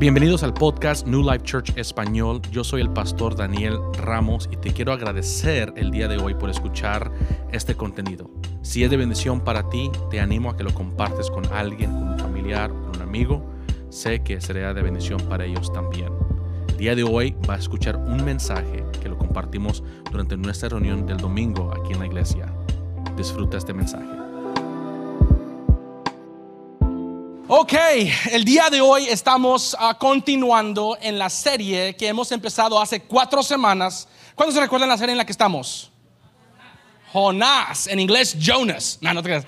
[0.00, 2.40] Bienvenidos al podcast New Life Church Español.
[2.50, 6.48] Yo soy el pastor Daniel Ramos y te quiero agradecer el día de hoy por
[6.48, 7.12] escuchar
[7.52, 8.30] este contenido.
[8.62, 12.08] Si es de bendición para ti, te animo a que lo compartes con alguien, con
[12.12, 13.44] un familiar, con un amigo.
[13.90, 16.08] Sé que será de bendición para ellos también.
[16.68, 21.04] El día de hoy va a escuchar un mensaje que lo compartimos durante nuestra reunión
[21.04, 22.50] del domingo aquí en la iglesia.
[23.18, 24.19] Disfruta este mensaje.
[27.70, 27.78] Ok,
[28.32, 33.44] el día de hoy estamos ah, continuando en la serie que hemos empezado hace cuatro
[33.44, 34.08] semanas.
[34.34, 35.92] ¿Cuándo se recuerdan la serie en la que estamos?
[37.12, 38.98] Jonás, en inglés Jonas.
[39.00, 39.46] No, no te creas.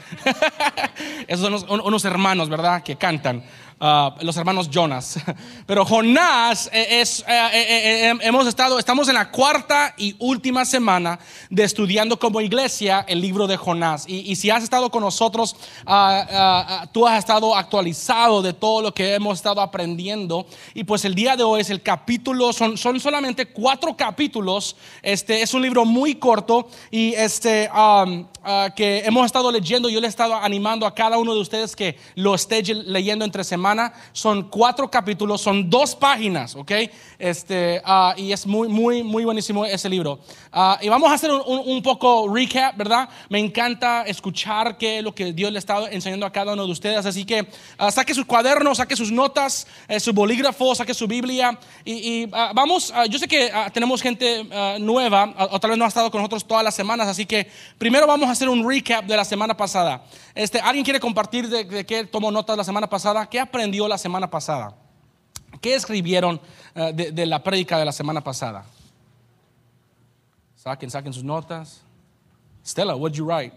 [1.27, 2.85] Esos son unos, unos hermanos, ¿verdad?
[2.85, 3.43] Que cantan.
[3.81, 5.19] Ah, los hermanos Jonas.
[5.67, 11.19] Pero Jonás eh, es, eh, eh, hemos estado, estamos en la cuarta y última semana
[11.51, 14.05] de estudiando como iglesia el libro de Jonás.
[14.07, 18.95] Y, si has estado con nosotros, ah, ah, tú has estado actualizado de todo lo
[18.95, 20.47] que hemos estado aprendiendo.
[20.75, 24.77] Y pues el día de hoy es el capítulo, son, son solamente cuatro capítulos.
[25.03, 27.69] Este es un libro muy corto y este
[28.75, 29.89] que hemos estado leyendo.
[29.89, 33.45] Yo le he estado animando a cada uno de ustedes que lo esté leyendo entre
[33.45, 33.72] semanas
[34.12, 36.73] son cuatro capítulos, son dos páginas, ¿ok?
[37.19, 40.19] Este, ah, y es muy, muy, muy buenísimo ese libro.
[40.53, 43.09] Ah, y vamos a hacer un, poco recap, ¿verdad?
[43.28, 46.73] Me encanta escuchar qué es lo que Dios le está enseñando a cada uno de
[46.73, 47.06] ustedes.
[47.06, 47.47] Así que
[47.78, 51.59] ah, saque sus cuadernos, saque sus notas, eh, su bolígrafo, saque su Biblia.
[51.84, 54.45] Y, vamos, yo sé que tenemos gente
[54.78, 58.06] nueva, o tal vez no ha estado con nosotros todas las semanas, así que primero
[58.06, 60.05] vamos a hacer un recap de la semana pasada.
[60.34, 63.28] Este, ¿Alguien quiere compartir de, de qué tomó notas la semana pasada?
[63.28, 64.75] ¿Qué aprendió la semana pasada?
[65.61, 66.41] ¿Qué escribieron
[66.75, 68.64] eh, de, la prédica de la semana pasada?
[70.56, 71.83] Saquen, saquen sus notas.
[72.64, 73.53] Stella, what did you write?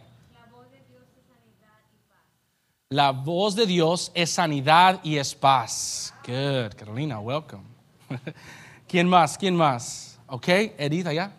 [2.89, 6.13] La voz de Dios es sanidad y es paz.
[6.25, 7.63] Good, Carolina, welcome.
[8.87, 9.37] ¿Quién más?
[9.37, 10.19] ¿Quién más?
[10.27, 10.47] Ok,
[10.77, 11.31] Edith, allá.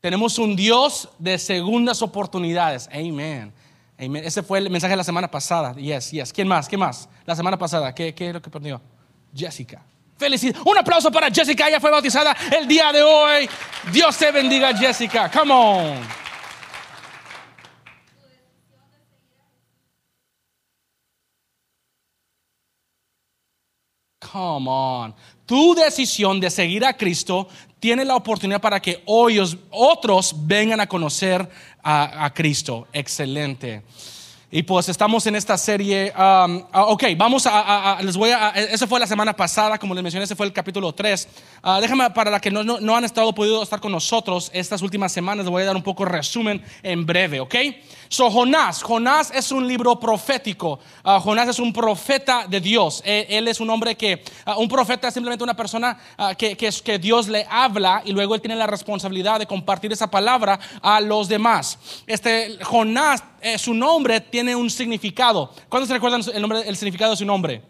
[0.00, 2.88] Tenemos un Dios de segundas oportunidades.
[2.92, 3.52] Amen.
[4.02, 5.74] Ese fue el mensaje de la semana pasada.
[5.74, 6.32] Yes, yes.
[6.32, 6.68] ¿Quién más?
[6.68, 7.08] ¿Qué más?
[7.24, 7.94] La semana pasada.
[7.94, 8.80] ¿Qué, qué es lo que perdió?
[9.34, 9.80] Jessica.
[10.18, 10.60] Felicidad.
[10.64, 11.68] Un aplauso para Jessica.
[11.68, 13.48] Ella fue bautizada el día de hoy.
[13.92, 15.30] Dios te bendiga, Jessica.
[15.30, 16.22] Come on.
[24.32, 25.14] Come on.
[25.46, 27.48] Tu decisión de seguir a Cristo
[27.82, 31.48] tiene la oportunidad para que hoy otros vengan a conocer
[31.82, 32.86] a, Cristo.
[32.92, 33.82] Excelente.
[34.54, 36.12] Y pues estamos en esta serie.
[36.14, 38.50] Um, ah, ok, vamos a, Les voy a.
[38.50, 41.26] Eso fue la semana pasada, como les mencioné, ese fue el capítulo 3.
[41.62, 45.10] Ah, déjame, para la que no, no, han estado podido estar con nosotros estas últimas
[45.10, 47.54] semanas, les voy a dar un poco resumen en breve, ¿ok?
[48.10, 48.82] So, Jonás.
[48.82, 50.80] Jonás es un libro profético.
[51.02, 53.00] Ah, Jonás es un profeta de Dios.
[53.06, 54.22] E, él, es un hombre que.
[54.58, 55.98] un profeta es simplemente una persona
[56.36, 60.10] que, que, que Dios le habla y luego él tiene la responsabilidad de compartir esa
[60.10, 61.78] palabra a los demás.
[62.06, 65.52] Este, Jonás, eh, su nombre tiene un significado.
[65.68, 67.62] ¿Cuándo se recuerdan el, nombre, el significado de su nombre?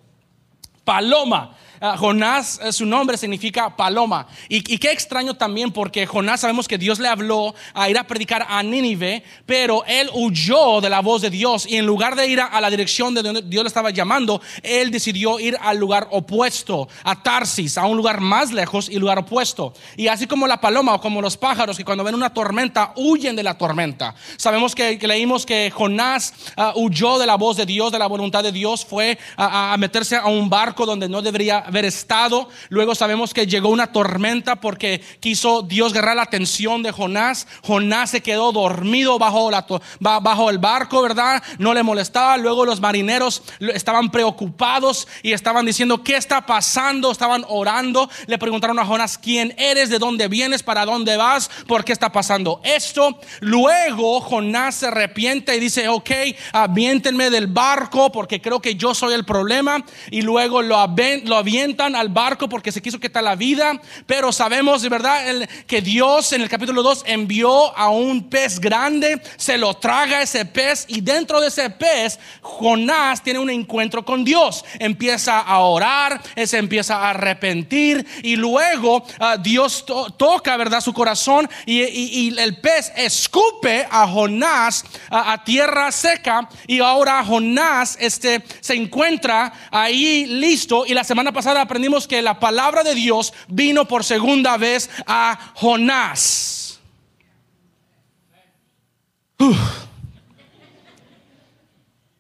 [0.85, 1.57] Paloma.
[1.85, 4.29] Ah, Jonás, eh, su nombre significa paloma.
[4.49, 8.47] Y, qué extraño también porque Jonás sabemos que Dios le habló a ir a predicar
[8.49, 12.41] a Nínive, pero él huyó de la voz de Dios y en lugar de ir
[12.41, 16.87] a, la dirección de donde Dios le estaba llamando, él decidió ir al lugar opuesto,
[17.03, 19.75] a Tarsis, a un lugar más lejos y lugar opuesto.
[19.97, 23.35] Y así como la paloma o como los pájaros que cuando ven una tormenta huyen
[23.35, 24.15] de la tormenta.
[24.37, 28.45] Sabemos que, leímos que Jonás ah, huyó de la voz de Dios, de la voluntad
[28.45, 32.49] de Dios, fue a meterse a un barco donde no debería haber estado.
[32.69, 37.47] Luego sabemos que llegó una tormenta porque quiso Dios agarrar la atención de Jonás.
[37.63, 39.67] Jonás se quedó dormido bajo, la,
[40.01, 41.43] bajo el barco, ¿verdad?
[41.59, 42.37] No le molestaba.
[42.37, 47.11] Luego los marineros estaban preocupados y estaban diciendo, ¿qué está pasando?
[47.11, 48.09] Estaban orando.
[48.27, 49.89] Le preguntaron a Jonás, ¿quién eres?
[49.89, 50.63] ¿De dónde vienes?
[50.63, 51.51] ¿Para dónde vas?
[51.67, 53.19] ¿Por qué está pasando esto?
[53.41, 56.11] Luego Jonás se arrepiente y dice, ok,
[56.53, 59.85] aviéntenme del barco porque creo que yo soy el problema.
[60.11, 60.77] Y luego lo,
[61.25, 66.33] lo al barco porque se quiso quitar la vida, pero sabemos de verdad que Dios
[66.33, 71.01] en el capítulo 2 envió a un pez grande, se lo traga ese pez y
[71.01, 76.97] dentro de ese pez Jonás tiene un encuentro con Dios, empieza a orar, se empieza
[76.97, 79.85] a arrepentir y luego ah, Dios
[80.17, 80.81] toca, ¿verdad?
[80.81, 88.43] Su corazón y, el pez escupe a Jonás a, tierra seca y ahora Jonás este,
[88.61, 93.87] se encuentra ahí listo y la semana pasada aprendimos que la palabra de Dios vino
[93.87, 96.81] por segunda vez a Jonás.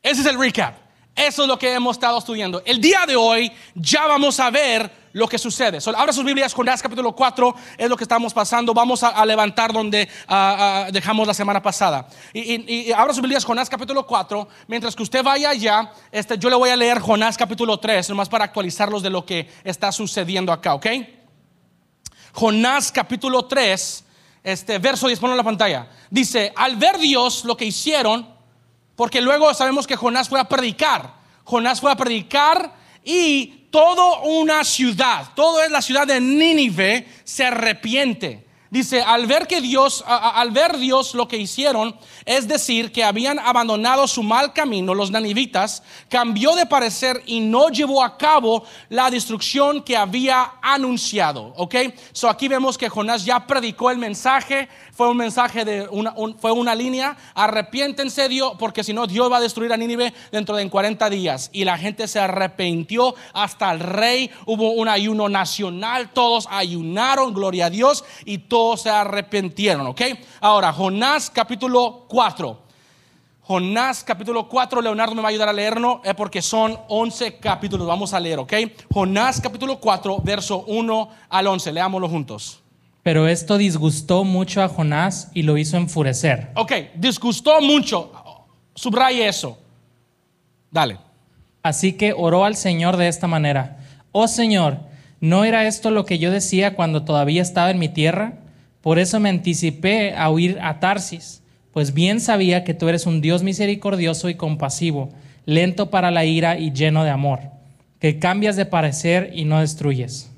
[0.02, 0.76] Ese es el recap.
[1.14, 2.62] Eso es lo que hemos estado estudiando.
[2.64, 5.79] El día de hoy ya vamos a ver lo que sucede.
[5.97, 8.73] Abra sus Biblias, Jonás capítulo 4 es lo que estamos pasando.
[8.75, 10.09] Vamos a, levantar donde
[10.93, 12.06] dejamos la semana pasada.
[12.32, 14.49] Y abra sus Biblias, Jonás capítulo 4.
[14.69, 18.29] Mientras que usted vaya allá, este, yo le voy a leer Jonás capítulo 3, nomás
[18.29, 20.87] para actualizarlos de lo que está sucediendo acá, ¿ok?
[22.32, 24.05] Jonás capítulo 3,
[24.43, 25.88] este verso 10, ponlo en la pantalla.
[26.11, 28.26] Dice, al ver Dios lo que hicieron,
[28.97, 31.14] porque luego sabemos que Jonás fue a predicar.
[31.44, 32.75] Jonás fue a predicar
[33.05, 38.46] y toda una ciudad, toda la ciudad de Nínive se arrepiente.
[38.72, 43.38] Dice, al ver que Dios, al ver Dios lo que hicieron, es decir, que habían
[43.38, 49.10] abandonado su mal camino, los nanivitas, cambió de parecer y no llevó a cabo la
[49.10, 51.52] destrucción que había anunciado.
[51.58, 51.75] ¿Ok?
[52.12, 56.38] So aquí vemos que Jonás ya predicó el mensaje, fue un mensaje de una, un-
[56.38, 60.54] fue una línea, arrepiéntense Dios, porque si no Dios va a destruir a Nínive dentro
[60.54, 61.48] de 40 días.
[61.52, 67.66] Y la gente se arrepintió hasta el rey, hubo un ayuno nacional, todos ayunaron, gloria
[67.66, 70.02] a Dios, y todos se arrepintieron, ¿ok?
[70.40, 72.60] Ahora, Jonás capítulo 4.
[73.44, 77.86] Jonás capítulo 4, Leonardo me va a ayudar a leerlo eh, porque son 11 capítulos,
[77.88, 78.52] vamos a leer, ¿ok?
[78.92, 82.62] Jonás capítulo 4, verso 1 al 11, leámoslo juntos.
[83.02, 86.50] Pero esto disgustó mucho a Jonás y lo hizo enfurecer.
[86.54, 88.12] Ok, disgustó mucho,
[88.75, 89.58] subraye eso.
[90.70, 90.99] Dale.
[91.62, 93.78] Así que oró al Señor de esta manera.
[94.10, 94.78] Oh Señor,
[95.20, 98.34] ¿no era esto lo que yo decía cuando todavía estaba en mi tierra?
[98.81, 103.20] Por eso me anticipé a huir a Tarsis, pues bien sabía que tú eres un
[103.20, 105.10] Dios misericordioso y compasivo,
[105.46, 107.40] lento para la ira y lleno de amor,
[108.00, 110.31] que cambias de parecer y no destruyes.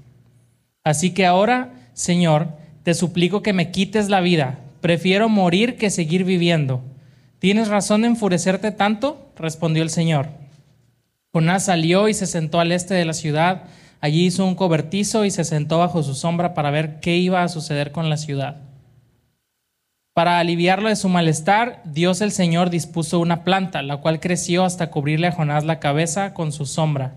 [0.85, 2.49] Así que ahora, Señor,
[2.83, 4.59] te suplico que me quites la vida.
[4.81, 6.83] Prefiero morir que seguir viviendo.
[7.39, 9.33] ¿Tienes razón de enfurecerte tanto?
[9.37, 10.29] respondió el Señor.
[11.33, 13.65] Jonás salió y se sentó al este de la ciudad.
[14.01, 17.49] Allí hizo un cobertizo y se sentó bajo su sombra para ver qué iba a
[17.49, 18.61] suceder con la ciudad.
[20.13, 24.91] Para aliviarlo de su malestar, Dios el Señor dispuso una planta, la cual creció hasta
[24.91, 27.15] cubrirle a Jonás la cabeza con su sombra.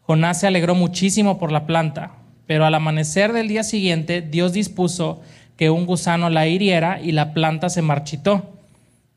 [0.00, 5.22] Jonás se alegró muchísimo por la planta, pero al amanecer del día siguiente Dios dispuso
[5.56, 8.50] que un gusano la hiriera y la planta se marchitó.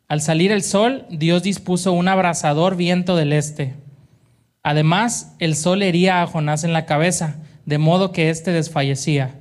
[0.08, 3.74] Al salir el sol, Dios dispuso un abrasador viento del este.
[4.64, 7.36] Además, el sol hería a Jonás en la cabeza,
[7.66, 9.36] de modo que éste desfallecía.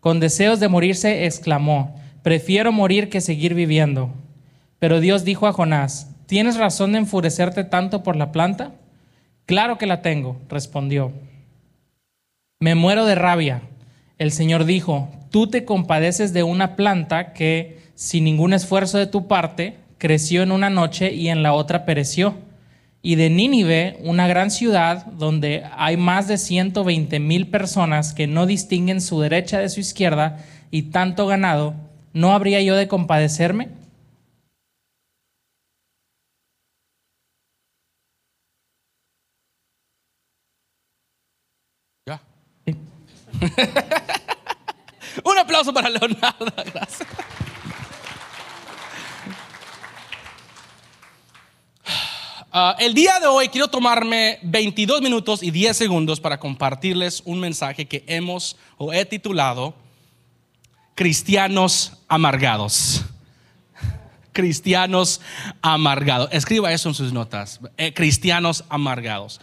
[0.00, 4.10] Con deseos de morirse, exclamó, prefiero morir que seguir viviendo.
[4.78, 8.72] Pero Dios dijo a Jonás, ¿tienes razón de enfurecerte tanto por la planta?
[9.46, 11.12] Claro que la tengo, respondió.
[12.62, 13.62] Me muero de rabia.
[14.18, 19.26] El Señor dijo, tú te compadeces de una planta que, sin ningún esfuerzo de tu
[19.26, 22.36] parte, creció en una noche y en la otra pereció.
[23.02, 28.46] Y de Nínive, una gran ciudad donde hay más de 120 mil personas que no
[28.46, 30.38] distinguen su derecha de su izquierda
[30.70, 31.74] y tanto ganado,
[32.12, 33.70] ¿no habría yo de compadecerme?
[42.06, 42.20] Ya.
[42.64, 42.76] Sí.
[45.24, 46.52] Un aplauso para Leonardo.
[46.72, 47.08] Gracias.
[52.54, 57.40] Ah, el día de hoy quiero tomarme 22 minutos y 10 segundos para compartirles un
[57.40, 59.74] mensaje que hemos o he titulado
[60.94, 63.06] Cristianos amargados.
[64.34, 65.22] Cristianos
[65.62, 66.28] amargados.
[66.30, 67.58] Escriba eso en sus notas.
[67.78, 69.40] Eh, cristianos amargados.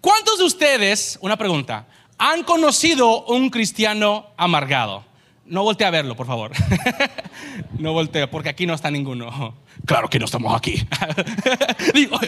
[0.00, 1.86] ¿Cuántos de ustedes, una pregunta,
[2.18, 5.04] han conocido un cristiano amargado?
[5.46, 6.52] No voltee a verlo, por favor.
[7.78, 9.54] no voltee, porque aquí no está ninguno.
[9.86, 10.86] Claro que no estamos aquí.
[11.94, 12.18] Digo,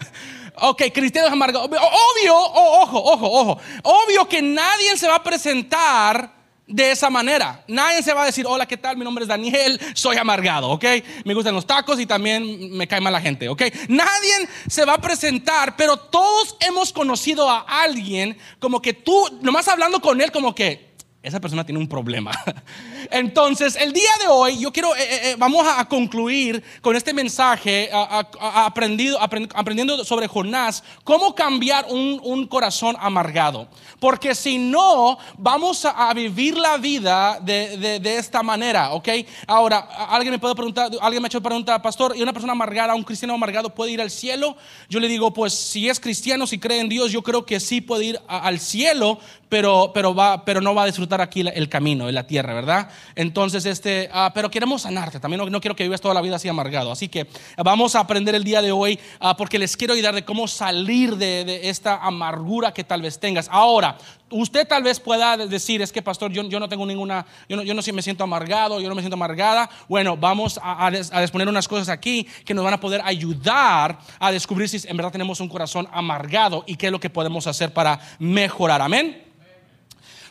[0.56, 1.68] ok, cristianos amargados.
[1.68, 3.60] Obvio, oh, ojo, ojo, ojo.
[3.82, 7.64] Obvio que nadie se va a presentar de esa manera.
[7.68, 8.96] Nadie se va a decir, hola, ¿qué tal?
[8.96, 10.84] Mi nombre es Daniel, soy amargado, ¿ok?
[11.24, 13.62] Me gustan los tacos y también me cae mal la gente, ¿ok?
[13.88, 19.68] Nadie se va a presentar, pero todos hemos conocido a alguien como que tú, nomás
[19.68, 20.92] hablando con él, como que
[21.22, 22.32] esa persona tiene un problema.
[23.10, 27.90] Entonces, el día de hoy, yo quiero, eh, eh, vamos a, concluir con este mensaje,
[27.92, 33.68] aprendido, aprend- aprendiendo sobre Jonás, cómo cambiar un, corazón amargado.
[33.98, 39.08] Porque si no, vamos a, vivir la vida de, de- esta manera, ¿ok?
[39.46, 39.78] Ahora,
[40.10, 43.02] alguien me puede preguntar, alguien me ha hecho pregunta, pastor, ¿y una persona amargada, un
[43.02, 44.56] cristiano amargado puede ir al cielo?
[44.88, 47.80] Yo le digo, pues si es cristiano, si cree en Dios, yo creo que sí
[47.80, 49.18] puede ir al cielo,
[49.48, 52.90] pero, pero, va, pero no va a disfrutar aquí el camino, en la tierra, ¿verdad?
[53.14, 55.20] Entonces, este, ah, pero queremos sanarte.
[55.20, 56.92] También no, quiero que vivas toda la vida así amargado.
[56.92, 60.24] Así que vamos a aprender el día de hoy ah, porque les quiero ayudar de
[60.24, 63.48] cómo salir de, esta amargura que tal vez tengas.
[63.50, 63.96] Ahora,
[64.30, 67.62] usted tal vez pueda decir, es que pastor, yo, yo no tengo ninguna, yo no,
[67.62, 69.68] yo no me siento amargado, yo no me siento amargada.
[69.88, 74.32] Bueno, vamos a, a, des- unas cosas aquí que nos van a poder ayudar a
[74.32, 77.72] descubrir si en verdad tenemos un corazón amargado y qué es lo que podemos hacer
[77.72, 78.80] para mejorar.
[78.80, 79.31] Amén.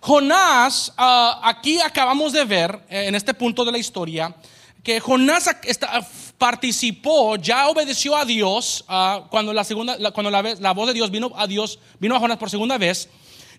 [0.01, 4.35] Jonás, ah, aquí acabamos de ver eh, en este punto de la historia
[4.83, 6.01] que Jonás está-
[6.39, 11.11] participó, ya obedeció a Dios ah, cuando la segunda, cuando la, la voz de Dios
[11.11, 13.07] vino a Dios, vino a Jonás por segunda vez.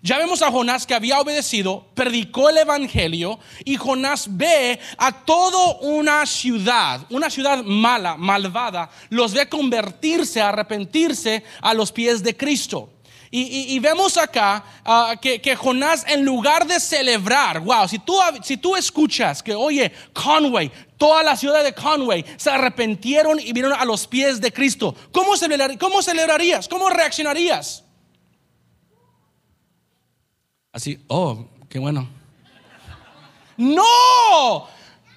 [0.01, 5.77] Ya vemos a Jonás que había obedecido, predicó el evangelio y Jonás ve a toda
[5.79, 12.89] una ciudad, una ciudad mala, malvada, los ve convertirse, arrepentirse a los pies de Cristo.
[13.35, 18.75] Y, vemos acá ah, que, Jonás, en lugar de celebrar, wow, si tú, si tú
[18.75, 24.05] escuchas que, oye, Conway, toda la ciudad de Conway se arrepintieron y vinieron a los
[24.05, 25.31] pies de Cristo, ¿cómo,
[25.79, 26.67] cómo celebrarías?
[26.67, 27.83] ¿Cómo reaccionarías?
[30.71, 32.07] Así, oh, qué bueno.
[33.57, 34.67] No,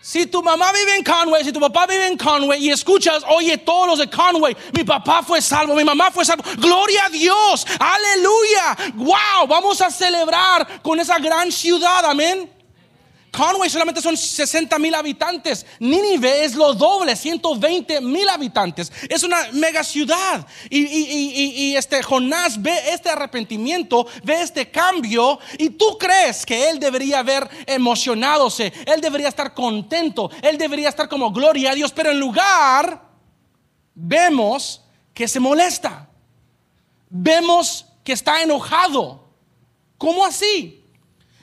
[0.06, 3.58] si tu mamá vive en Conway, si tu papá vive en Conway y escuchas, oye,
[3.58, 7.66] todos los de Conway, mi papá fue salvo, mi mamá fue salvo, gloria a Dios,
[7.80, 12.55] aleluya, wow, vamos a celebrar con esa gran ciudad, amén.
[13.36, 15.66] Conway solamente son 60 mil habitantes.
[15.78, 18.90] Nínive es lo doble, 120 mil habitantes.
[19.10, 20.46] Es una mega ciudad.
[20.70, 25.38] Y, y- y- y- este Jonás ve este arrepentimiento, ve este cambio.
[25.58, 31.06] Y tú crees que él debería haber emocionadose, él debería estar contento, él debería estar
[31.06, 31.92] como gloria a Dios.
[31.92, 33.02] Pero en lugar,
[33.94, 34.80] vemos
[35.12, 36.08] que se molesta.
[37.10, 39.28] Vemos que está enojado.
[39.98, 40.75] ¿Cómo así?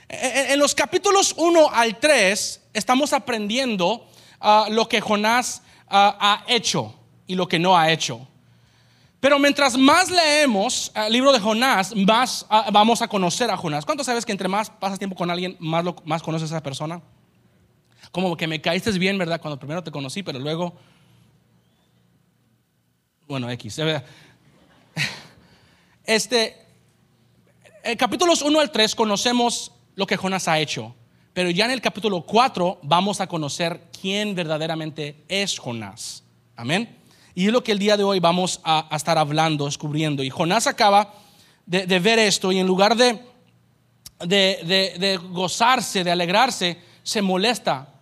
[0.10, 4.07] En los capítulos 1 al 3 estamos aprendiendo
[4.39, 6.93] ah, lo que Jonás ah, ha hecho
[7.25, 8.27] y lo que no ha hecho.
[9.19, 13.86] Pero mientras más leemos el libro de Jonás, más ah, vamos a conocer a Jonás.
[13.86, 16.63] ¿Cuánto sabes que entre más pasas tiempo con alguien, más, lo- más conoces a esa
[16.63, 17.01] persona?
[18.12, 19.39] Como que me caíste bien, ¿verdad?
[19.41, 20.75] Cuando primero te conocí, pero luego...
[23.27, 23.77] Bueno, X.
[23.77, 24.03] ¿verdad?
[26.05, 26.57] Este,
[27.81, 30.95] en capítulos 1 al 3 conocemos lo que Jonás ha hecho,
[31.33, 36.23] pero ya en el capítulo 4 vamos a conocer quién verdaderamente es Jonás.
[36.55, 36.97] Amén.
[37.35, 40.23] Y es lo que el día de hoy vamos a, a estar hablando, descubriendo.
[40.23, 41.13] Y Jonás acaba
[41.65, 43.19] de, de ver esto y en lugar de,
[44.19, 47.93] de, de- gozarse, de alegrarse, se molesta,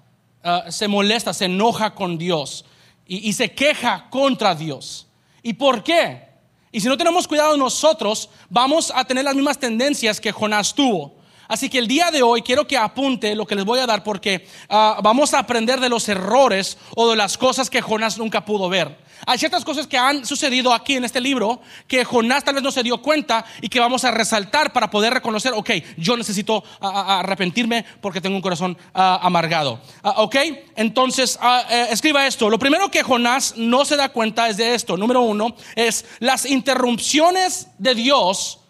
[0.44, 2.66] ah, se molesta, se enoja con Dios
[3.08, 5.08] y, y se queja contra Dios.
[5.42, 6.28] ¿Y por qué?
[6.74, 11.16] Y si no tenemos cuidado nosotros, vamos a tener las mismas tendencias que Jonás tuvo.
[11.52, 14.06] Así que el día de hoy quiero que apunte lo que les voy a dar
[14.06, 18.46] porque ah, vamos a aprender de los errores o de las cosas que Jonás nunca
[18.46, 18.98] pudo ver.
[19.26, 22.72] Hay ciertas cosas que han sucedido aquí en este libro que Jonás tal vez no
[22.72, 26.90] se dio cuenta y que vamos a resaltar para poder reconocer, ok, yo necesito ah,
[26.96, 29.82] ah, arrepentirme porque tengo un corazón amargado.
[30.04, 30.38] Ok,
[30.78, 31.38] entonces
[31.70, 32.50] eh, escriba esto.
[32.50, 34.96] Lo primero que Jonás no se da cuenta es de esto.
[34.96, 38.61] Número uno es las interrupciones de Dios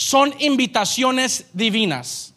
[0.00, 2.32] son invitaciones divinas.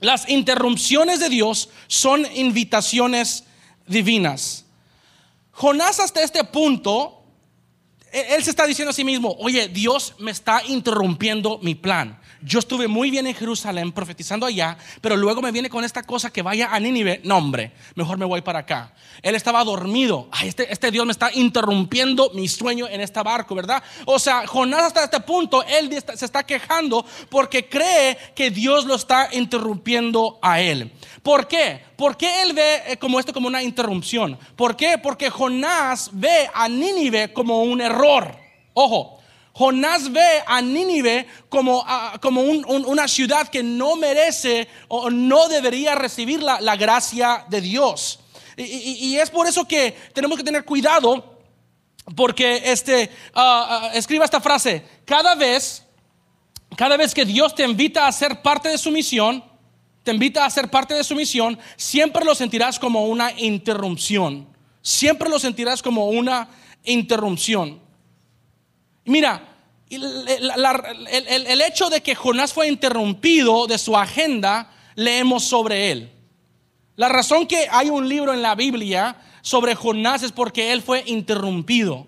[0.00, 3.44] Las interrupciones de Dios son invitaciones
[3.86, 4.64] divinas.
[5.50, 7.22] Jonás hasta este punto,
[8.10, 12.17] él él se está diciendo a sí mismo, oye, Dios me está interrumpiendo mi plan.
[12.40, 16.30] Yo estuve muy bien en Jerusalén profetizando allá, pero luego me viene con esta cosa
[16.30, 17.20] que vaya a Nínive.
[17.24, 18.94] No, hombre, mejor me voy para acá.
[19.22, 20.28] Él estaba dormido.
[20.30, 23.82] Ay, este, este Dios me está interrumpiendo mi sueño en este barco, ¿verdad?
[24.04, 28.94] O sea, Jonás hasta este punto, él se está quejando porque cree que Dios lo
[28.94, 30.92] está interrumpiendo a él.
[31.22, 31.82] ¿Por qué?
[31.96, 34.38] ¿Por qué él ve eh, como esto como una interrupción?
[34.54, 34.98] ¿Por qué?
[34.98, 38.36] Porque Jonás ve a Nínive como un error.
[38.74, 39.17] Ojo,
[39.58, 41.84] Jonás ve a Nínive como,
[42.22, 47.44] como un- un- una ciudad que no merece o no debería recibir la, la gracia
[47.48, 48.20] de Dios.
[48.56, 51.40] Y, y- y es por eso que tenemos que tener cuidado
[52.14, 55.82] porque este, ah, ah, escriba esta frase, cada vez,
[56.76, 59.42] cada vez que Dios te invita a ser parte de su misión,
[60.04, 64.46] te invita a ser parte de su misión, siempre lo sentirás como una interrupción.
[64.82, 66.48] Siempre lo sentirás como una
[66.84, 67.80] interrupción.
[69.08, 69.42] Mira,
[69.90, 76.12] el, el- hecho de que Jonás fue interrumpido de su agenda, leemos sobre él.
[76.96, 81.04] La razón que hay un libro en la Biblia sobre Jonás es porque él fue
[81.06, 82.06] interrumpido.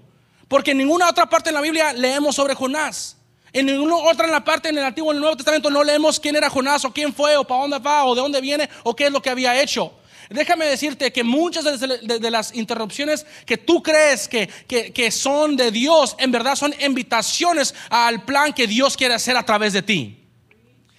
[0.49, 3.17] Porque en ninguna otra parte en la Biblia leemos sobre Jonás.
[3.53, 6.21] En ninguna otra en la parte en el Antiguo en el Nuevo Testamento no leemos
[6.21, 8.95] quién era Jonás o quién fue o para dónde va o de dónde viene o
[8.95, 9.93] qué es lo que había hecho.
[10.31, 14.47] Déjame decirte que muchas de, las interrupciones que tú crees que,
[14.95, 19.45] que- son de Dios, en verdad son invitaciones al plan que Dios quiere hacer a
[19.45, 20.17] través de ti.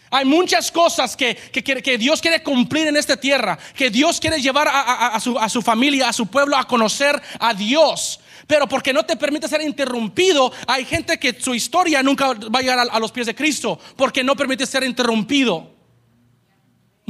[0.10, 4.42] Hay muchas cosas que, que que Dios quiere cumplir en esta tierra, que Dios quiere
[4.42, 8.20] llevar a, a- a su, a su familia, a su pueblo a conocer a Dios.
[8.48, 12.62] Pero porque no te permite ser interrumpido, hay gente que su historia nunca va a
[12.62, 15.81] llegar a los pies de Cristo, porque no permite ser interrumpido.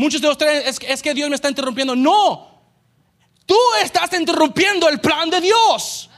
[0.02, 1.96] Muchos de ustedes es, que- es que Dios me está interrumpiendo.
[1.96, 2.60] No,
[3.46, 6.10] tú estás interrumpiendo el plan de Dios.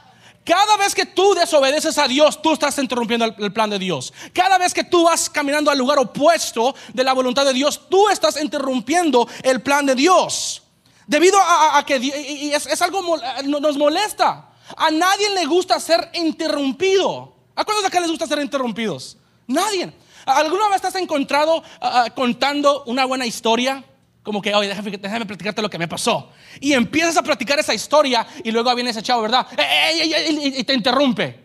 [0.42, 4.10] Cada vez que tú desobedeces a Dios, tú estás interrumpiendo el, plan de Dios.
[4.32, 8.08] Cada vez que tú vas caminando al lugar opuesto de la voluntad de Dios, tú
[8.08, 10.62] estás interrumpiendo el plan de Dios.
[11.06, 13.02] Debido a, que y- es, es algo
[13.44, 14.48] no- nos molesta.
[14.78, 17.34] A nadie le gusta ser interrumpido.
[17.54, 19.18] ¿A cuántos de acá les gusta ser interrumpidos?
[19.46, 19.92] Nadie.
[20.26, 23.82] ¿Alguna vez te has encontrado ah, contando una buena historia?
[24.22, 26.30] Como que, oye, déjame, déjame platicarte lo que me pasó.
[26.60, 29.46] Y empiezas a platicar esa historia y luego viene ese chavo, ¿verdad?
[29.58, 30.38] ¡Ey, ey, ey!
[30.38, 30.54] ey!
[30.60, 31.44] y te interrumpe.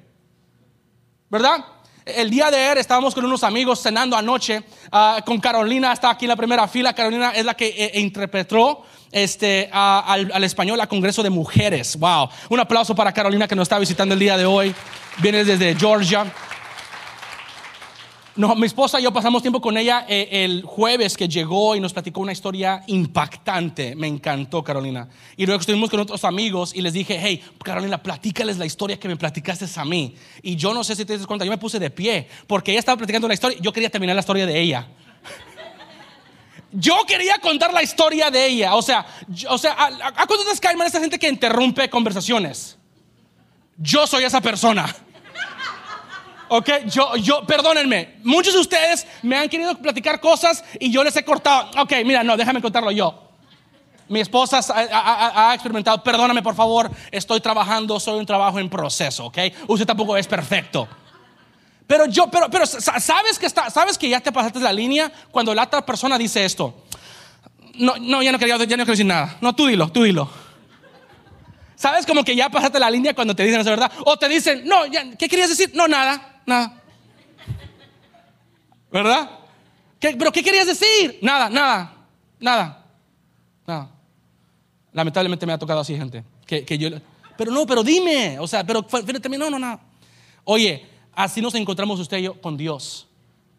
[1.29, 1.57] ¿Verdad?
[2.05, 6.25] El día de ayer estábamos con unos amigos cenando anoche ah, con Carolina, está aquí
[6.25, 6.93] en la primera fila.
[6.93, 11.97] Carolina es la que eh, interpretó este, a- al, al español a Congreso de Mujeres.
[11.99, 12.29] Wow.
[12.49, 14.73] Un aplauso para Carolina que nos está visitando el día de hoy.
[15.17, 16.31] Viene desde Georgia.
[18.39, 21.81] No, mi esposa y yo pasamos tiempo con ella eh, el jueves que llegó y
[21.81, 23.97] nos platicó una historia impactante.
[23.97, 25.09] Me encantó, Carolina.
[25.35, 29.09] Y luego estuvimos con otros amigos y les dije, hey, Carolina, platícales la historia que
[29.09, 30.15] me platicaste a mí.
[30.41, 32.79] Y yo no sé si te das cuenta, yo me puse de pie porque ella
[32.79, 33.57] estaba platicando la historia.
[33.59, 34.87] Yo quería terminar la historia de ella.
[36.71, 38.75] Yo quería contar la historia de ella.
[38.75, 39.05] O sea,
[39.49, 42.77] o sea, ¿a, a, a cuántos esa gente que interrumpe conversaciones?
[43.77, 44.95] Yo soy esa persona.
[46.49, 48.15] Ok, yo, yo, perdónenme.
[48.23, 51.69] Muchos de ustedes me han querido platicar cosas y yo les he cortado.
[51.81, 53.27] Ok, mira, no, déjame contarlo yo.
[54.07, 59.37] Mi esposa ha, experimentado, perdóname por favor, estoy trabajando, soy un trabajo en proceso, ¿ok?
[59.67, 60.87] Usted tampoco es perfecto.
[61.85, 65.11] Pero yo, pero, pero sa- sabes que está, sabes que ya te pasaste la línea
[65.29, 66.85] cuando la otra persona dice esto.
[67.75, 69.37] No, no, ya no quería, ya no quiero decir nada.
[69.41, 70.27] No, tú dilo, tú dilo.
[71.75, 73.91] ¿Sabes como que ya pasaste la línea cuando te dicen esa verdad?
[74.05, 74.81] O te dicen, no,
[75.17, 75.71] ¿qué querías decir?
[75.75, 76.73] No, nada, nada.
[78.91, 79.29] ¿Verdad?
[79.99, 81.19] ¿Qué- ¿Pero qué querías decir?
[81.21, 81.93] Nada, nada,
[82.39, 82.85] nada,
[83.67, 83.89] nada.
[84.93, 86.23] Lamentablemente me ha tocado así, gente.
[86.45, 86.89] Que, que yo,
[87.37, 88.39] pero no, pero dime.
[88.39, 89.79] O sea, pero también, no, no, nada.
[90.43, 93.07] Oye, así nos encontramos usted y yo con Dios.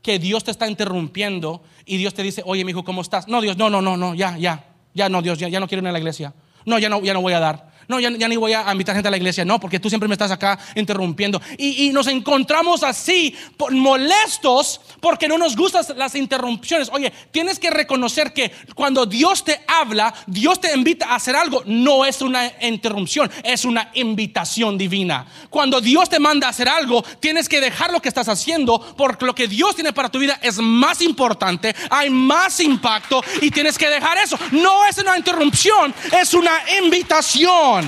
[0.03, 3.29] Que Dios te está interrumpiendo y Dios te dice, oye, mi hijo, ¿cómo estás?
[3.29, 5.83] No, Dios, no, no, no, no, ya, ya, ya no, Dios, ya, ya no quiero
[5.83, 6.33] ir a la iglesia.
[6.65, 7.70] No, ya no, ya no voy a dar.
[7.91, 9.45] No, ya, ya ni voy a invitar gente a la iglesia.
[9.45, 11.43] No, porque tú siempre me estás acá interrumpiendo.
[11.59, 13.37] Y, y nos encontramos así,
[13.71, 16.89] molestos, porque no nos gustan las interrupciones.
[16.93, 21.63] Oye, tienes que reconocer que cuando Dios te habla, Dios te invita a hacer algo,
[21.67, 25.27] no es una interrupción, es una invitación divina.
[25.49, 29.27] Cuando Dios te manda a hacer algo, tienes que dejar lo que estás haciendo, porque
[29.27, 33.77] lo que Dios tiene para tu vida es más importante, hay más impacto y tienes
[33.77, 34.39] que dejar eso.
[34.53, 37.80] No es una interrupción, es una invitación.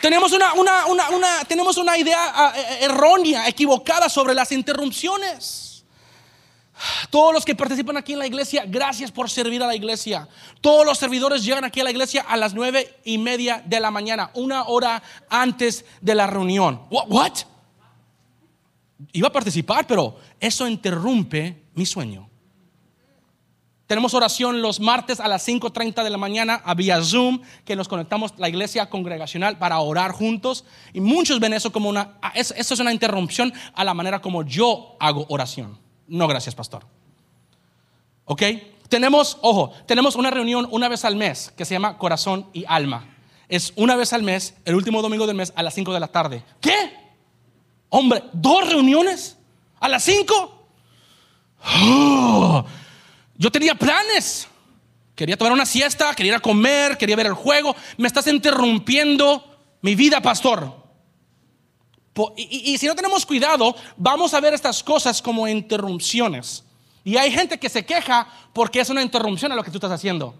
[0.00, 5.84] Tenemos una, una- una- tenemos una idea ah, eh, errónea, equivocada sobre las interrupciones.
[7.10, 10.28] Todos los que participan aquí en la iglesia, gracias por servir a la iglesia.
[10.60, 13.90] Todos los servidores llegan aquí a la iglesia a las nueve y media de la
[13.90, 16.82] mañana, una hora antes de la reunión.
[19.12, 22.27] Iba a participar, pero eso interrumpe mi sueño.
[23.88, 27.88] Tenemos oración los martes a las 5.30 de la mañana a vía Zoom, que nos
[27.88, 30.64] conectamos la iglesia congregacional para orar juntos.
[30.92, 34.20] Y muchos ven eso como una, ah, es- eso es una interrupción a la manera
[34.20, 35.78] como yo hago oración.
[36.06, 36.84] No, gracias, pastor.
[38.26, 38.42] ¿Ok?
[38.90, 43.06] Tenemos, ojo, tenemos una reunión una vez al mes que se llama Corazón y Alma.
[43.48, 46.08] Es una vez al mes, el último domingo del mes a las 5 de la
[46.08, 46.44] tarde.
[46.60, 46.74] ¿Qué?
[47.88, 49.38] Hombre, ¿dos reuniones?
[49.80, 50.66] ¿A las 5?
[53.38, 54.46] Yo tenía planes.
[55.14, 57.74] Quería tomar una siesta, quería ir a comer, quería ver el juego.
[57.96, 59.44] Me estás interrumpiendo
[59.80, 60.76] mi vida, pastor.
[62.36, 66.64] Y- y si no tenemos cuidado, vamos a ver estas cosas como interrupciones.
[67.04, 69.92] Y hay gente que se queja porque es una interrupción a lo que tú estás
[69.92, 70.34] haciendo.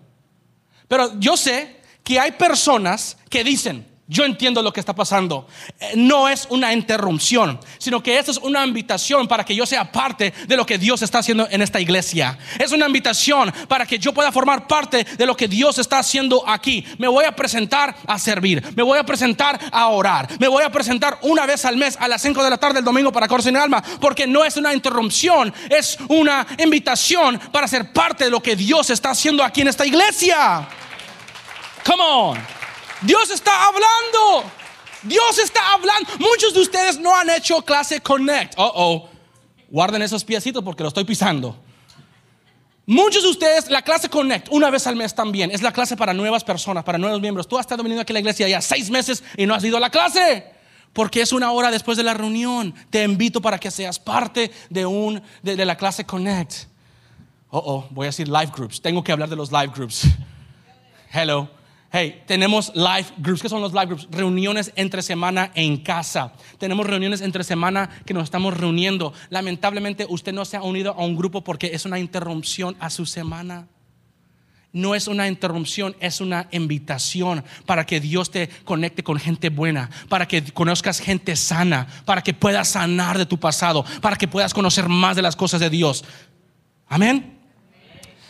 [0.86, 5.46] Pero yo sé que hay personas que dicen, yo entiendo lo que está pasando.
[5.78, 9.92] Eh, No es una interrupción, sino que esto es una invitación para que yo sea
[9.92, 12.38] parte de lo que Dios está haciendo en esta iglesia.
[12.58, 16.42] Es una invitación para que yo pueda formar parte de lo que Dios está haciendo
[16.48, 16.84] aquí.
[16.96, 20.72] Me voy a presentar a servir, me voy a presentar a orar, me voy a
[20.72, 23.54] presentar una vez al mes a las 5 de la tarde el domingo para Corazón
[23.54, 28.42] y Alma, porque no es una interrupción, es una invitación para ser parte de lo
[28.42, 30.66] que Dios está haciendo aquí en esta iglesia.
[31.84, 32.57] Come on.
[33.02, 34.50] Dios está hablando.
[35.02, 36.10] Dios está hablando.
[36.18, 38.54] Muchos de ustedes no han hecho clase Connect.
[38.56, 39.08] Oh, oh.
[39.70, 41.56] Guarden esos piecitos porque lo estoy pisando.
[42.86, 46.14] Muchos de ustedes, la clase Connect, una vez al mes también, es la clase para
[46.14, 47.46] nuevas personas, para nuevos miembros.
[47.46, 49.76] Tú has estado viniendo aquí a la iglesia ya seis meses y no has ido
[49.76, 50.54] a la clase.
[50.94, 52.74] Porque es una hora después de la reunión.
[52.88, 56.66] Te invito para que seas parte de, un, de la clase Connect.
[57.50, 58.80] Oh, oh, voy a decir live groups.
[58.80, 60.06] Tengo que hablar de los live groups.
[61.12, 61.57] Hello.
[61.90, 63.40] Hey, tenemos live groups.
[63.40, 64.08] ¿Qué son los live groups?
[64.10, 66.34] Reuniones entre semana en casa.
[66.58, 69.14] Tenemos reuniones entre semana que nos estamos reuniendo.
[69.30, 73.06] Lamentablemente usted no se ha unido a un grupo porque es una interrupción a su
[73.06, 73.68] semana.
[74.70, 79.88] No es una interrupción, es una invitación para que Dios te conecte con gente buena,
[80.10, 84.52] para que conozcas gente sana, para que puedas sanar de tu pasado, para que puedas
[84.52, 86.04] conocer más de las cosas de Dios.
[86.86, 87.37] Amén.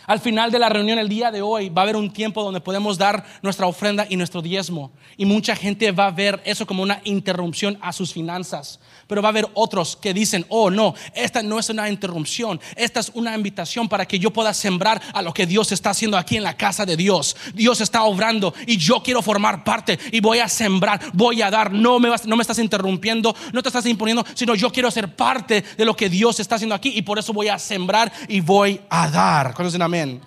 [0.09, 2.61] Al final de la reunión el día de hoy va a haber un tiempo donde
[2.61, 4.91] podemos dar nuestra ofrenda y nuestro diezmo.
[5.17, 8.79] Y mucha gente va a ver eso como una interrupción a sus finanzas.
[9.09, 12.99] Pero va a haber otros que dicen, oh no, esta no es una interrupción, esta
[12.99, 16.37] es una invitación para que yo pueda sembrar a lo que Dios está haciendo aquí
[16.37, 17.35] en la casa de Dios.
[17.55, 21.73] Dios está obrando y yo quiero formar parte y voy a sembrar, voy a dar.
[21.73, 25.15] No me, vas, no me estás interrumpiendo, no te estás imponiendo, sino yo quiero ser
[25.15, 28.41] parte de lo que Dios está haciendo aquí y por eso voy a sembrar y
[28.41, 29.55] voy a dar.
[29.55, 30.21] ¿Conocen amén?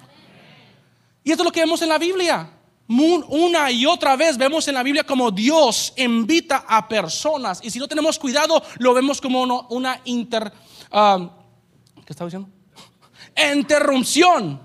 [1.23, 2.51] Y esto es lo que vemos en la Biblia.
[3.01, 7.61] Una y otra vez vemos en la Biblia como Dios invita a personas.
[7.63, 10.53] Y si no tenemos cuidado, lo vemos como una inter.
[10.93, 11.31] Um,
[12.05, 12.49] ¿Qué estaba diciendo?
[13.55, 14.61] Interrupción.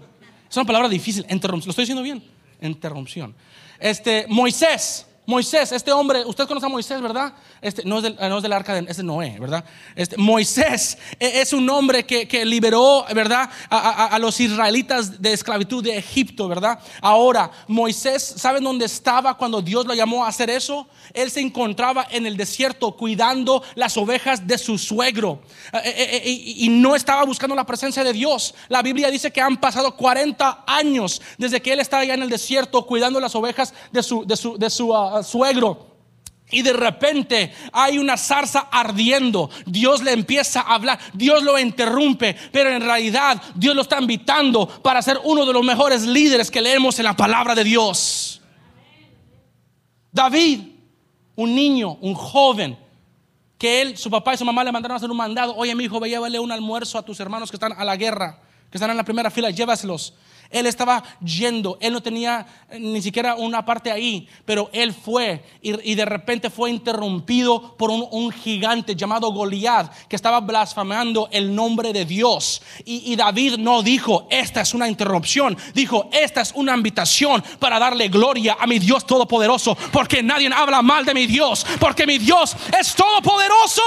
[0.49, 1.25] Es una palabra difícil.
[1.29, 1.67] Interrupción.
[1.67, 2.23] ¿Lo estoy diciendo bien?
[2.61, 3.35] Interrupción.
[3.79, 5.06] Este, Moisés.
[5.29, 7.33] Moisés, este hombre, usted conoce a Moisés, ¿verdad?
[7.61, 8.03] Este, no, es
[8.43, 9.65] del, arca de, es Noé, ¿verdad?
[9.93, 13.49] Este, Moisés e, es un hombre que, que liberó, ¿verdad?
[13.69, 16.79] A, a, los israelitas de esclavitud de Egipto, ¿verdad?
[17.01, 20.87] Ahora, Moisés, ¿saben dónde estaba cuando Dios lo llamó a hacer eso?
[21.13, 25.41] Él se encontraba en el desierto cuidando las ovejas de su suegro
[25.73, 28.55] e, e, y, no estaba buscando la presencia de Dios.
[28.69, 32.29] La Biblia dice que han pasado 40 años desde que él estaba allá en el
[32.29, 35.87] desierto cuidando las ovejas de su, de su, de su uh, suegro.
[36.49, 39.49] Y de repente hay una zarza ardiendo.
[39.65, 40.97] Dios le empieza a hablar.
[41.13, 42.35] Dios lo interrumpe.
[42.51, 46.61] Pero en realidad Dios lo está invitando para ser uno de los mejores líderes que
[46.61, 48.41] leemos en la palabra de Dios.
[50.11, 50.61] David,
[51.35, 52.77] un niño, un joven,
[53.57, 55.55] que él, su papá y su mamá le mandaron a hacer un mandado.
[55.55, 58.39] Oye, mi hijo, llévale un almuerzo a tus hermanos que están a la guerra,
[58.71, 60.13] que están en la primera fila, llévaselos.
[60.49, 62.45] Él estaba yendo, él no tenía
[62.79, 68.07] ni siquiera una parte ahí, pero él fue y, de repente fue interrumpido por un,
[68.11, 72.61] un, gigante llamado Goliat que estaba blasfemando el nombre de Dios.
[72.85, 77.79] Y, y, David no dijo, esta es una interrupción, dijo, esta es una invitación para
[77.79, 82.17] darle gloria a mi Dios todopoderoso, porque nadie habla mal de mi Dios, porque mi
[82.17, 83.81] Dios es todopoderoso.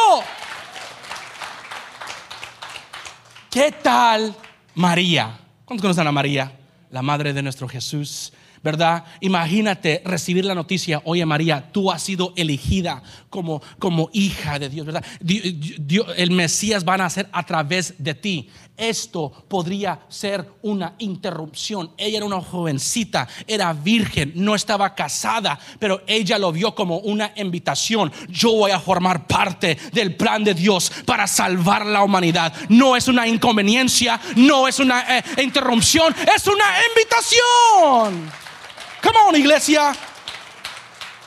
[3.50, 4.34] ¿Qué tal
[4.74, 5.36] María?
[5.70, 6.50] ¿Cuántos conocen a María?
[6.90, 8.32] La madre de nuestro Jesús.
[8.60, 9.04] ¿Verdad?
[9.20, 14.84] Imagínate recibir la noticia, oye María, tú has sido elegida como, como hija de Dios,
[14.84, 15.04] ¿verdad?
[16.16, 18.50] El Mesías va a nacer a través de ti.
[18.80, 21.92] Esto podría ser una interrupción.
[21.98, 27.30] Ella era una jovencita, era virgen, no estaba casada, pero ella lo vio como una
[27.36, 28.10] invitación.
[28.30, 32.54] Yo voy a formar parte del plan de Dios para salvar la humanidad.
[32.70, 38.32] No es una inconveniencia, no es una eh, interrupción, es una invitación.
[39.02, 39.94] Come on, iglesia.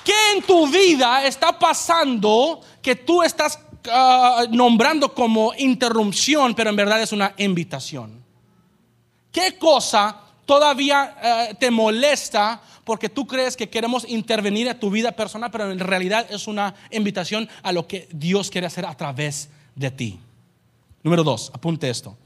[0.04, 6.76] ¿Qué en tu vida está pasando que tú estás uh, nombrando como interrupción, pero en
[6.76, 8.24] verdad es una invitación?
[9.32, 15.12] ¿Qué cosa todavía uh, te molesta porque tú crees que queremos intervenir en tu vida
[15.12, 19.50] personal, pero en realidad es una invitación a lo que Dios quiere hacer a través
[19.76, 20.20] de ti?
[21.02, 22.18] Número dos, apunte esto.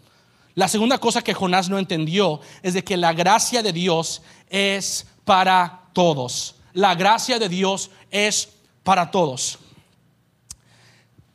[0.56, 5.06] La segunda cosa que Jonás no entendió es de que la gracia de Dios es
[5.24, 6.56] para todos.
[6.74, 8.50] La gracia de Dios es
[8.84, 9.60] para todos.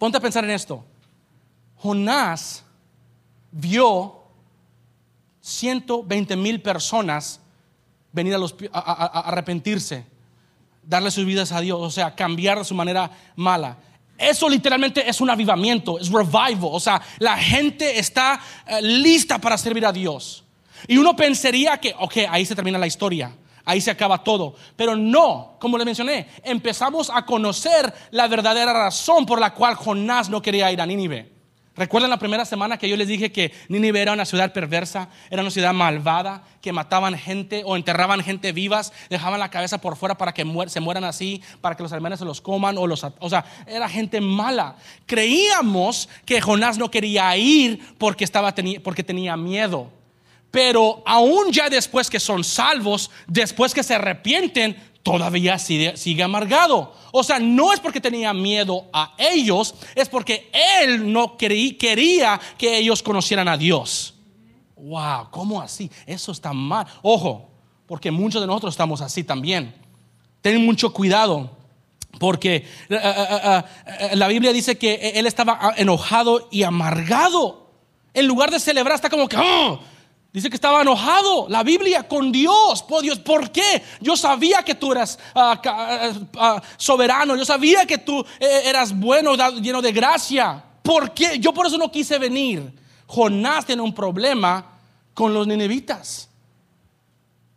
[0.03, 0.85] Ponte a pensar en esto.
[1.77, 2.65] Jonás
[3.53, 4.25] vio
[5.41, 7.39] 120 mil personas
[8.11, 10.05] venir a, los, a, arrepentirse,
[10.83, 13.79] darle sus vidas a Dios, o sea, cambiar su manera mala.
[14.19, 19.57] Eso literalmente es un avivamiento, es revival, o sea, la gente está uh, lista para
[19.57, 20.43] servir a Dios.
[20.89, 23.33] Y uno pensaría que, ok, ahí se termina la historia.
[23.65, 24.55] Ahí se acaba todo.
[24.77, 30.29] Pero no, como le mencioné, empezamos a conocer la verdadera razón por la cual Jonás
[30.29, 31.33] no quería ir a Nínive.
[31.75, 35.41] ¿Recuerdan la primera semana que yo les dije que Nínive era una ciudad perversa, era
[35.41, 40.19] una ciudad malvada, que mataban gente o enterraban gente vivas, dejaban la cabeza por fuera
[40.19, 43.31] para que se mueran así, para que los alemanes se los coman o los, o
[43.31, 44.77] sea, era gente mala.
[45.07, 50.02] Creíamos que Jonás no quería ir porque estaba porque tenía miedo.
[50.53, 56.95] Pero aún ya después que son salvos, después que se arrepienten, todavía sigue, amargado.
[57.11, 60.51] O sea, no es porque tenía miedo a ellos, es porque
[60.83, 64.15] él no quería que ellos conocieran a Dios.
[64.77, 65.91] Wow, ¿cómo así?
[66.07, 66.87] Eso está mal.
[67.01, 67.51] Ojo,
[67.87, 69.75] porque muchos de nosotros estamos así también.
[70.43, 71.51] Ten mucho cuidado,
[72.19, 77.71] porque eh, eh, eh, la Biblia dice que él estaba enojado y amargado.
[78.13, 79.81] En lugar de celebrar, está como que, oh,
[80.33, 82.83] Dice que estaba enojado, la Biblia, con Dios.
[82.83, 83.83] Por Dios, ¿por qué?
[84.01, 88.99] Yo sabía que tú eras ah, ah, ah, soberano, yo sabía que tú eh, eras
[88.99, 90.65] bueno, lleno de gracia.
[90.83, 91.39] ¿Por qué?
[91.39, 92.73] Yo por eso no quise venir.
[93.07, 94.65] Jonás tiene un problema
[95.13, 96.31] con los ninevitas.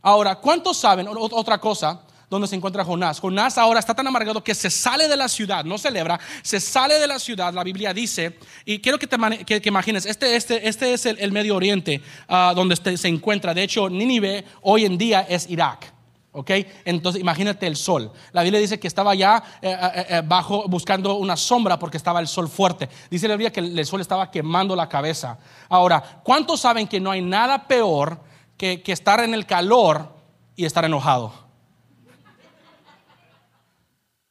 [0.02, 1.08] Ahora, ¿cuántos saben?
[1.10, 2.02] Otra cosa,
[2.36, 3.20] donde se encuentra Jonás.
[3.20, 7.00] Jonás ahora está tan amargado que se sale de la ciudad, no celebra, se sale
[7.00, 10.94] de la ciudad, la Biblia dice, y quiero que te que, imagines, este, este, este
[10.94, 15.26] es el, Medio Oriente ah, donde este se encuentra, de hecho Nínive hoy en día
[15.28, 15.96] es Irak.
[16.38, 16.52] ¿Ok?
[16.84, 18.12] Entonces imagínate el sol.
[18.34, 22.20] La Biblia dice que estaba ya eh, eh, eh, bajo buscando una sombra porque estaba
[22.20, 22.90] el sol fuerte.
[23.10, 25.40] Dice la Biblia que el sol estaba quemando la cabeza.
[25.70, 28.20] Ahora, ¿cuántos saben que no hay nada peor
[28.58, 30.14] que, que estar en el calor
[30.58, 31.45] y estar enojado?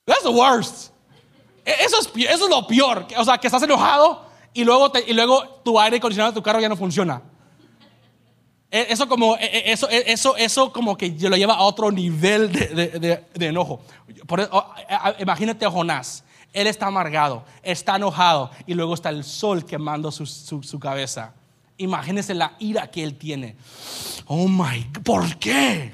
[0.04, 0.90] That's the worst.
[1.64, 3.06] E, eso es, eso es lo peor.
[3.16, 6.60] O sea, que estás enojado y luego, y luego tu aire acondicionado de tu carro
[6.60, 7.22] ya no funciona.
[8.70, 13.24] E, eso como, e, eso, eso, eso como que lo lleva a otro nivel de,
[13.38, 13.80] enojo.
[14.26, 14.48] Por,
[15.18, 16.24] imagínate a Jonás.
[16.52, 21.34] Él está amargado, está enojado y luego está el sol quemando su, su, su cabeza.
[21.78, 23.56] Imagínese la ira que él tiene.
[24.26, 25.92] Oh my, ¿por qué?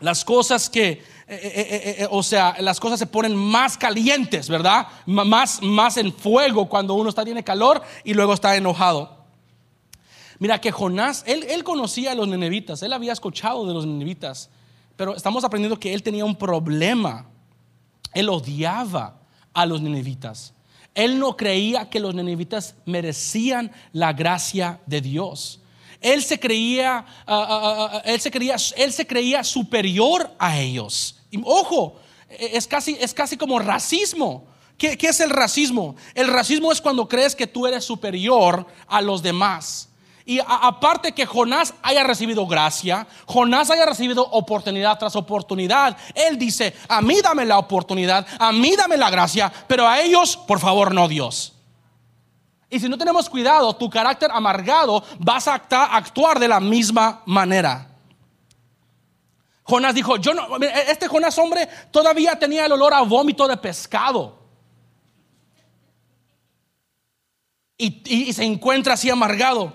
[0.00, 4.86] Las cosas que eh, eh, eh, o sea, las cosas se ponen más calientes, ¿verdad?
[5.06, 9.22] más, más en fuego cuando uno está, tiene calor y luego está enojado.
[10.38, 14.50] Mira que Jonás, él, él conocía a los nenevitas, él había escuchado de los nenevitas,
[14.96, 17.26] pero estamos aprendiendo que él tenía un problema.
[18.12, 19.20] Él odiaba
[19.54, 20.52] a los nenevitas.
[20.94, 25.61] Él no creía que los nenevitas merecían la gracia de Dios.
[26.02, 31.16] Él se creía, ah, ah, ah, él se creía, él se creía superior a ellos.
[31.44, 31.96] ojo,
[32.28, 34.46] es casi, es casi como racismo.
[34.78, 35.96] ¿Qué, ¿Qué, es el racismo?
[36.14, 39.88] El racismo es cuando crees que tú eres superior a los demás.
[40.24, 46.74] Y aparte que Jonás haya recibido gracia, Jonás haya recibido oportunidad tras oportunidad, él dice,
[46.88, 50.94] a mí dame la oportunidad, a mí dame la gracia, pero a ellos, por favor,
[50.94, 51.51] no Dios.
[52.72, 55.56] Y si no tenemos cuidado, tu carácter amargado vas a
[55.94, 57.86] actuar de la misma manera.
[59.62, 64.38] Jonás dijo, yo no, este Jonás hombre todavía tenía el olor a vómito de pescado.
[67.76, 69.74] Y, y se encuentra así amargado.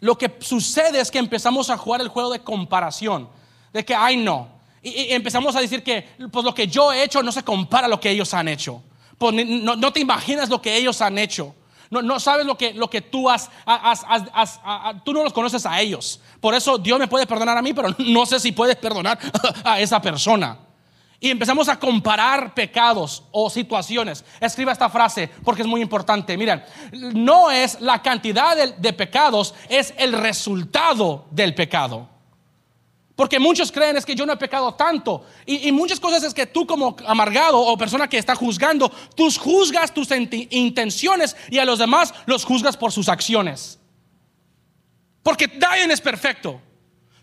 [0.00, 3.28] Lo que sucede es que empezamos a jugar el juego de comparación.
[3.72, 4.48] De que, ay no,
[4.82, 7.90] y, empezamos a decir que pues lo que yo he hecho no se compara a
[7.90, 8.82] lo que ellos han hecho.
[9.16, 11.54] Pues, no, te imaginas lo que ellos han hecho.
[11.90, 13.50] No, no sabes lo que, lo que tú has,
[15.04, 16.20] tú no los conoces a ellos.
[16.40, 19.18] Por eso Dios me puede perdonar a mí, pero no sé si puedes perdonar
[19.64, 20.58] a esa persona.
[21.20, 24.24] Y empezamos a comparar pecados o situaciones.
[24.40, 26.36] Escriba esta frase porque es muy importante.
[26.36, 32.11] Miren, no es la cantidad de pecados, es el resultado del pecado.
[33.14, 35.24] Porque muchos creen es que yo no he pecado tanto.
[35.44, 39.92] Y, muchas cosas es que tú como amargado o persona que está juzgando, tú juzgas
[39.92, 40.08] tus
[40.50, 43.78] intenciones y a los demás los juzgas por sus acciones.
[45.22, 46.60] Porque nadie es perfecto.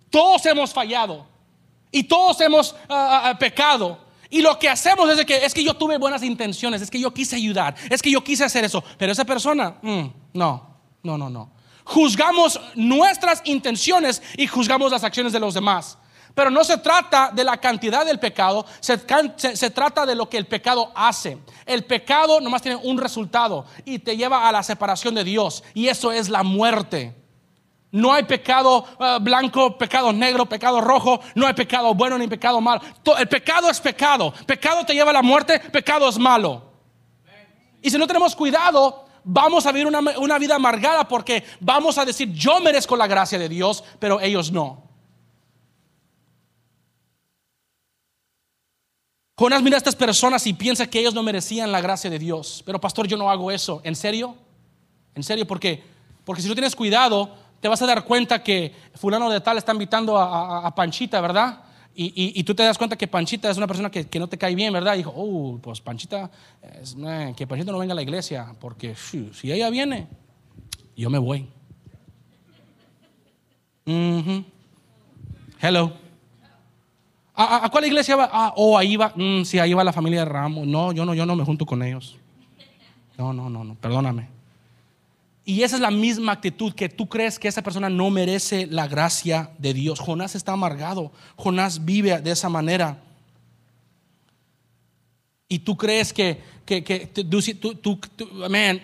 [0.10, 1.28] Todos hemos fallado.
[1.92, 4.06] Y todos hemos ah, ah, ah, pecado.
[4.30, 7.12] Y lo que hacemos es que es que yo tuve buenas intenciones, es que yo
[7.12, 8.84] quise ayudar, es que yo quise hacer eso.
[9.00, 11.59] Pero esa persona, mm, no, no, no, no
[11.90, 15.98] juzgamos nuestras intenciones y juzgamos las acciones de los demás.
[16.36, 18.98] Pero no se trata de la cantidad del pecado, se,
[19.72, 21.40] trata de lo que el pecado hace.
[21.66, 25.88] El pecado nomás tiene un resultado y te lleva a la separación de Dios y
[25.88, 27.16] eso es la muerte.
[27.92, 32.62] No hay pecado eh, blanco, pecado negro, pecado rojo, no hay pecado bueno ni pecado
[32.62, 32.82] malo.
[33.18, 34.32] El pecado es pecado.
[34.46, 36.70] Pecado te lleva a la muerte, pecado es malo.
[37.82, 42.34] Y si no tenemos cuidado, vamos a vivir una, vida amargada porque vamos a decir,
[42.34, 44.84] yo merezco la gracia de Dios, pero ellos no.
[49.38, 52.62] Jonás mira a estas personas y piensa que ellos no merecían la gracia de Dios.
[52.66, 53.80] Pero pastor, yo no hago eso.
[53.86, 54.36] ¿En serio?
[55.16, 55.48] ¿En serio?
[55.48, 55.82] Porque,
[56.26, 59.72] porque si no tienes cuidado, te vas a dar cuenta que fulano de tal está
[59.72, 61.64] invitando a, Panchita, ¿verdad?
[62.02, 64.72] Y, tú te das cuenta que Panchita es una persona que, no te cae bien,
[64.72, 64.96] ¿verdad?
[64.96, 66.32] Dijo, oh, pues Panchita,
[67.36, 70.08] que Panchita no venga a la iglesia, porque si ella viene,
[70.96, 71.46] yo me voy.
[75.60, 75.92] Hello.
[77.36, 78.30] ¿A, cuál iglesia va?
[78.32, 79.12] Ah, oh, ahí va.
[79.16, 80.68] Mm, sí, ahí va la familia de Ramos.
[80.68, 82.18] No, yo no, yo no me junto con ellos.
[83.18, 84.39] No, no, no, no, perdóname.
[85.50, 88.88] Y esa es la misma actitud que tú crees que esa persona no merece la
[88.88, 90.00] gracia de Dios.
[90.00, 91.12] Jonás está amargado.
[91.38, 93.02] Jonás vive de esa manera.
[95.52, 98.00] Y tú crees que, que, que tú,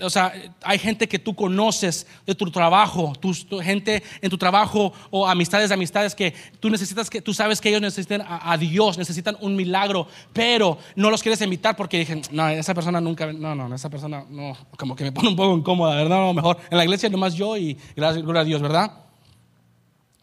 [0.02, 4.92] o sea, hay gente que tú conoces de tu trabajo, tu, gente en tu trabajo
[5.12, 8.98] o amistades de amistades que tú necesitas, que tú sabes que ellos necesitan a, Dios,
[8.98, 13.54] necesitan un milagro, pero no los quieres invitar porque dicen, no, esa persona nunca, no,
[13.54, 16.18] no, esa persona, no, como que me pone un poco incómoda, ¿verdad?
[16.18, 18.92] No, mejor en la iglesia nomás yo y gracias, gloria a Dios, ¿verdad?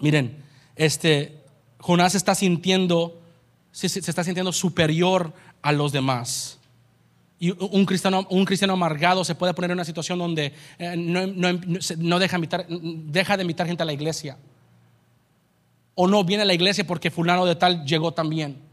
[0.00, 0.42] Miren,
[0.74, 1.38] este,
[1.78, 3.21] Jonás está sintiendo,
[3.72, 5.32] se, está sintiendo superior
[5.62, 6.58] a los demás.
[7.38, 12.18] Y un cristiano, un cristiano amargado se puede poner en una situación donde eh, no,
[12.20, 14.38] deja, deja de invitar gente a la iglesia.
[15.96, 18.71] O no viene a la iglesia porque fulano de tal llegó también.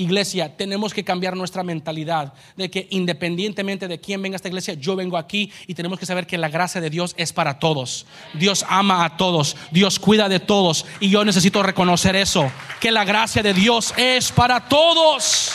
[0.00, 4.72] Iglesia, tenemos que cambiar nuestra mentalidad de que independientemente de quién venga a esta iglesia,
[4.72, 8.06] yo vengo aquí y tenemos que saber que la gracia de Dios es para todos.
[8.32, 13.04] Dios ama a todos, Dios cuida de todos y yo necesito reconocer eso, que la
[13.04, 15.52] gracia de Dios es para todos.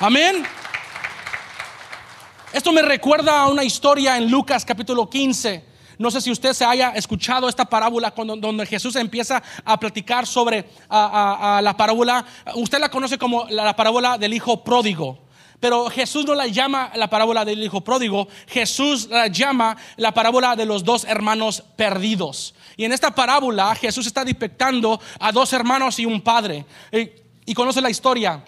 [0.00, 0.42] Amén.
[2.52, 5.71] Esto me recuerda a una historia en Lucas capítulo 15.
[5.98, 10.26] No sé si usted se haya escuchado esta parábola cuando, donde Jesús empieza a platicar
[10.26, 12.24] sobre la parábola.
[12.54, 15.18] Usted la conoce como la, parábola del hijo pródigo.
[15.60, 20.56] Pero Jesús no la llama la parábola del hijo pródigo, Jesús la llama la parábola
[20.56, 22.56] de los dos hermanos perdidos.
[22.76, 26.66] Y en esta parábola Jesús está despectando a dos hermanos y un padre.
[27.44, 28.42] y conoce la historia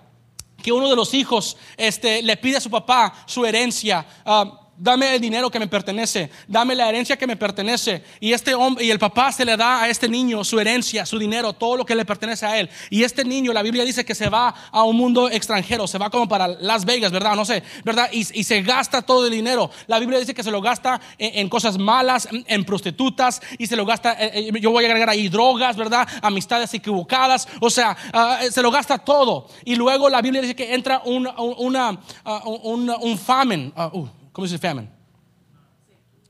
[0.64, 4.06] que uno de los hijos este, le pide a su papá su herencia.
[4.24, 8.02] Ah, dame el dinero que me pertenece, dame la herencia que me pertenece.
[8.20, 11.18] Y este hombre y el papá se le da a este niño su herencia, su
[11.18, 12.68] dinero, todo lo que le pertenece a él.
[12.90, 16.10] Y este niño, la Biblia dice que se va a un mundo extranjero, se va
[16.10, 17.34] como para Las Vegas, ¿verdad?
[17.34, 18.08] No sé, ¿verdad?
[18.12, 19.70] Y, se gasta todo el dinero.
[19.86, 23.86] La Biblia dice que se lo gasta en, cosas malas, en, prostitutas, y se lo
[23.86, 26.06] gasta, eh, eh, yo voy a agregar ahí drogas, ¿verdad?
[26.20, 29.48] Amistades equivocadas, o sea, ah, se lo gasta todo.
[29.64, 33.72] Y luego la Biblia dice que entra un, una, ah, un, un famine.
[33.76, 34.90] Ah, uh, ¿Cómo dice famine?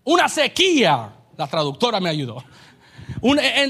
[0.04, 1.10] Una sequía.
[1.38, 2.44] La traductora me ayudó.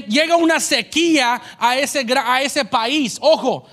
[0.09, 3.17] llega una sequía a ese, a ese país.
[3.21, 3.65] Ojo,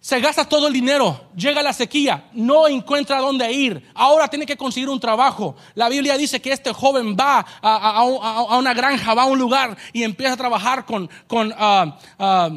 [0.00, 4.56] se gasta todo el dinero, llega la sequía, no encuentra dónde ir, ahora tiene que
[4.56, 5.56] conseguir un trabajo.
[5.74, 8.04] La Biblia dice que este joven va a,
[8.56, 12.50] una granja, va a un lugar y empieza a trabajar con, con ah, ah,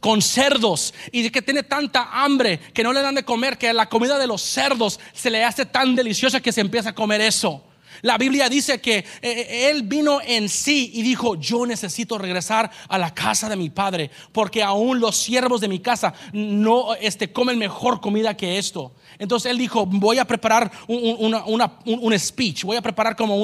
[0.00, 3.88] con cerdos y que tiene tanta hambre que no le dan de comer, que la
[3.88, 7.64] comida de los cerdos se le hace tan deliciosa que se empieza a comer eso.
[8.02, 12.70] La Biblia dice que eh, eh, él vino en sí y dijo, yo necesito regresar
[12.88, 17.32] a la casa de mi padre, porque aún los siervos de mi casa no este,
[17.32, 18.92] comen mejor comida que esto.
[19.18, 23.36] Entonces él dijo, voy a preparar un, speech, voy a preparar como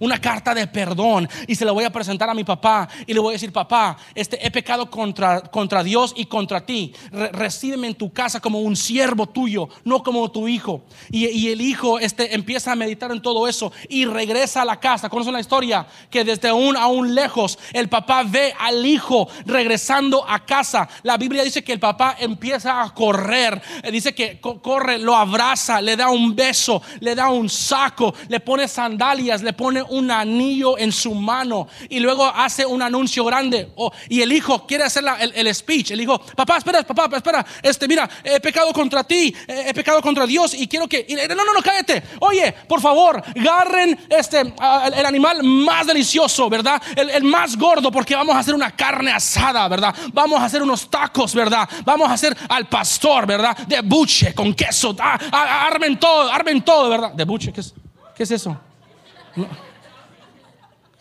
[0.00, 3.20] una carta de perdón y se lo voy a presentar a mi papá y le
[3.20, 6.92] voy a decir, papá, este, he pecado contra, contra Dios y contra ti.
[7.32, 10.82] recíbeme en tu casa como un siervo tuyo, no como tu hijo.
[11.10, 15.08] Y, el hijo este, empieza a meditar en todo eso y regresa a la casa.
[15.08, 15.86] ¿Conocen la historia?
[16.10, 20.88] Que desde aún, aún lejos el papá ve al hijo regresando a casa.
[21.02, 23.60] La Biblia dice que el papá empieza a correr.
[23.90, 28.68] Dice que corre, lo abraza, le da un beso, le da un saco, le pone
[28.68, 33.72] sandalias, le pone un anillo en su mano y luego hace un anuncio grande.
[33.76, 35.90] Oh, y el hijo quiere hacer el, speech.
[35.92, 40.26] El hijo, papá, espera, papá, espera, este, mira, he pecado contra ti, he pecado contra
[40.26, 42.02] Dios y quiero que, no, no, no, cállate.
[42.20, 46.82] Oye, por favor, agarren este, el, animal más delicioso, ¿verdad?
[46.94, 49.94] El, el más gordo, porque vamos a hacer una carne asada, ¿verdad?
[50.12, 51.68] Vamos a hacer unos tacos, ¿verdad?
[51.84, 53.56] Vamos a hacer al pastor, ¿verdad?
[53.66, 54.94] De buche con queso
[55.30, 57.12] armen todo, armen todo, ¿verdad?
[57.12, 57.74] De buche, ¿qué es,
[58.14, 58.58] qué es eso?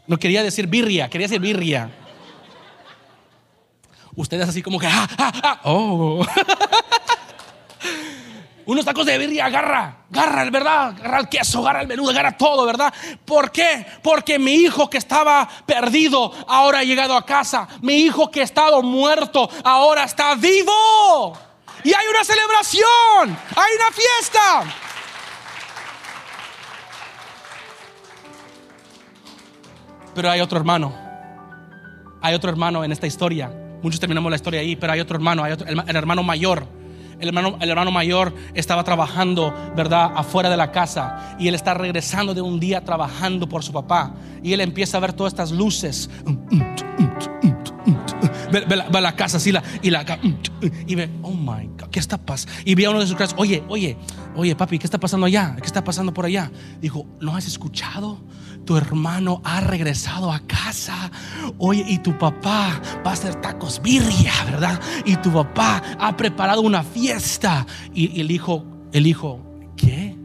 [0.08, 1.89] No, quería decir birria, quería decir birria.
[4.16, 6.26] Ustedes así como que, ah, ah, ah, oh.
[8.68, 10.88] Unos tacos de birria, agarra, agarra, ¿verdad?
[10.89, 12.91] Agarra el queso, agarra el menudo, agarra todo, ¿verdad?
[13.24, 13.86] ¿Por qué?
[14.01, 17.68] Porque mi hijo que estaba perdido ahora ha llegado a casa.
[17.82, 21.38] Mi hijo que estaba muerto ahora está vivo.
[21.86, 24.63] Y hay una celebración, hay una fiesta.
[30.15, 30.95] Pero hay otro hermano.
[32.23, 33.51] Hay otro hermano en esta historia.
[33.83, 36.65] Muchos terminamos la historia ahí, pero hay otro hermano, hay otro, el, hermano mayor.
[37.19, 41.36] El hermano, el hermano mayor estaba trabajando, ¿verdad?, afuera de la casa.
[41.38, 44.15] Y él está regresando de un día trabajando por su papá.
[44.41, 46.09] Y él empieza a ver todas estas luces.
[48.51, 50.05] Ve, ve la, casa así la, y la
[50.88, 51.09] y ve,
[51.46, 52.54] my God, ¿qué está pasando?
[52.66, 53.98] Y ve a uno de sus clases, oye, oye,
[54.36, 55.56] oye, papi, ¿qué está pasando allá?
[55.58, 56.52] ¿Qué está pasando por allá?
[56.82, 58.20] Dijo, ¿no has escuchado?
[58.66, 61.12] Tu hermano ha regresado a casa.
[61.60, 64.80] Oye, y tu papá va a hacer tacos birria, ¿verdad?
[65.06, 67.66] Y tu papá ha preparado una fiesta.
[67.93, 69.39] Y, y el hijo, el hijo,
[69.78, 70.18] ¿qué?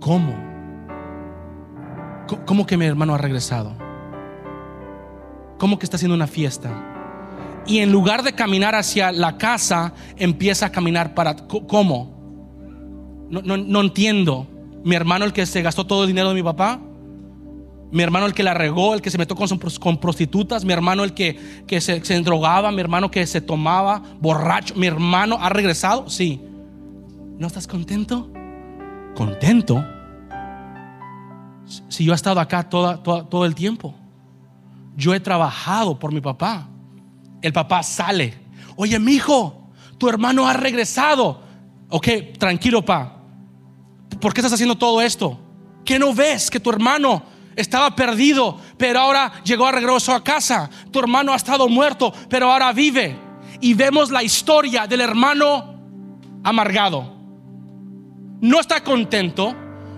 [0.00, 0.44] ¿Cómo-
[2.44, 3.74] ¿Cómo que mi hermano ha regresado?
[5.58, 6.70] ¿Cómo que está haciendo una fiesta?
[7.66, 11.34] Y en lugar de caminar hacia la casa, empieza a caminar para...
[11.36, 12.14] ¿Cómo?
[13.28, 14.46] No, no, no entiendo.
[14.84, 16.80] Mi hermano el que se gastó todo el dinero de mi papá.
[17.90, 19.48] Mi hermano el que la regó, el que se metió con,
[19.80, 20.64] con prostitutas.
[20.64, 22.70] Mi hermano el que, que se, drogaba.
[22.70, 24.74] Mi hermano que se tomaba borracho.
[24.76, 26.08] Mi hermano ha regresado.
[26.08, 26.40] Sí.
[27.38, 28.30] ¿No estás contento?
[29.16, 29.84] Contento.
[31.88, 33.92] Si yo he estado acá toda, toda- todo el tiempo.
[34.96, 36.68] Yo he trabajado por mi papá.
[37.46, 38.34] El papá sale.
[38.74, 41.40] Oye, mi hijo, tu hermano ha regresado.
[41.90, 43.22] Ok, tranquilo, pa.
[44.20, 45.38] ¿Por qué estás haciendo todo esto?
[45.84, 47.22] ¿Qué no ves que tu hermano
[47.54, 50.68] estaba perdido, pero ahora llegó a regreso a casa?
[50.90, 53.16] Tu hermano ha estado muerto, pero ahora vive.
[53.60, 55.76] Y vemos la historia del hermano
[56.42, 57.14] amargado.
[58.40, 59.54] No está contento,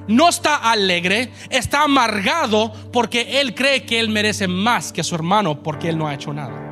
[0.06, 5.62] no está alegre, está amargado porque él cree que él merece más que su hermano
[5.62, 6.67] porque él no ha hecho nada.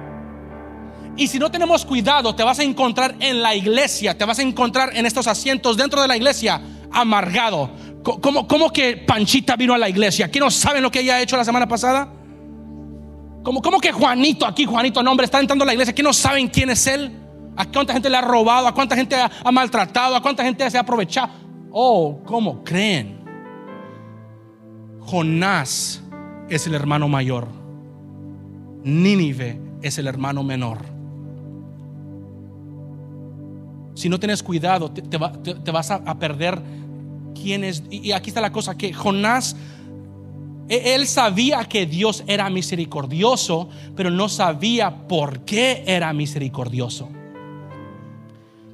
[1.16, 4.42] Y si no tenemos cuidado, te vas a encontrar en la iglesia, te vas a
[4.42, 6.60] encontrar en estos asientos dentro de la iglesia
[6.92, 7.70] amargado.
[8.02, 10.30] ¿Cómo, cómo que Panchita vino a la iglesia?
[10.30, 12.08] ¿Qué no saben lo que ella ha hecho la semana pasada?
[13.42, 15.94] ¿Cómo, cómo que Juanito, aquí Juanito, nombre, está entrando a la iglesia?
[15.94, 17.10] ¿Qué no saben quién es él?
[17.56, 18.68] ¿A cuánta gente le ha robado?
[18.68, 20.14] ¿A cuánta gente ha, ha maltratado?
[20.16, 21.30] ¿A cuánta gente se ha aprovechado?
[21.70, 23.24] Oh, ¿cómo creen?
[25.00, 26.02] Jonás
[26.50, 27.48] es el hermano mayor.
[28.82, 30.95] Nínive es el hermano menor.
[33.96, 36.60] Si no tienes cuidado, te, te va- te- te vas a, perder
[37.34, 37.82] quién es.
[37.90, 39.56] Y, aquí está la cosa, que Jonás,
[40.68, 47.08] e- él sabía que Dios era misericordioso, pero no sabía por qué era misericordioso.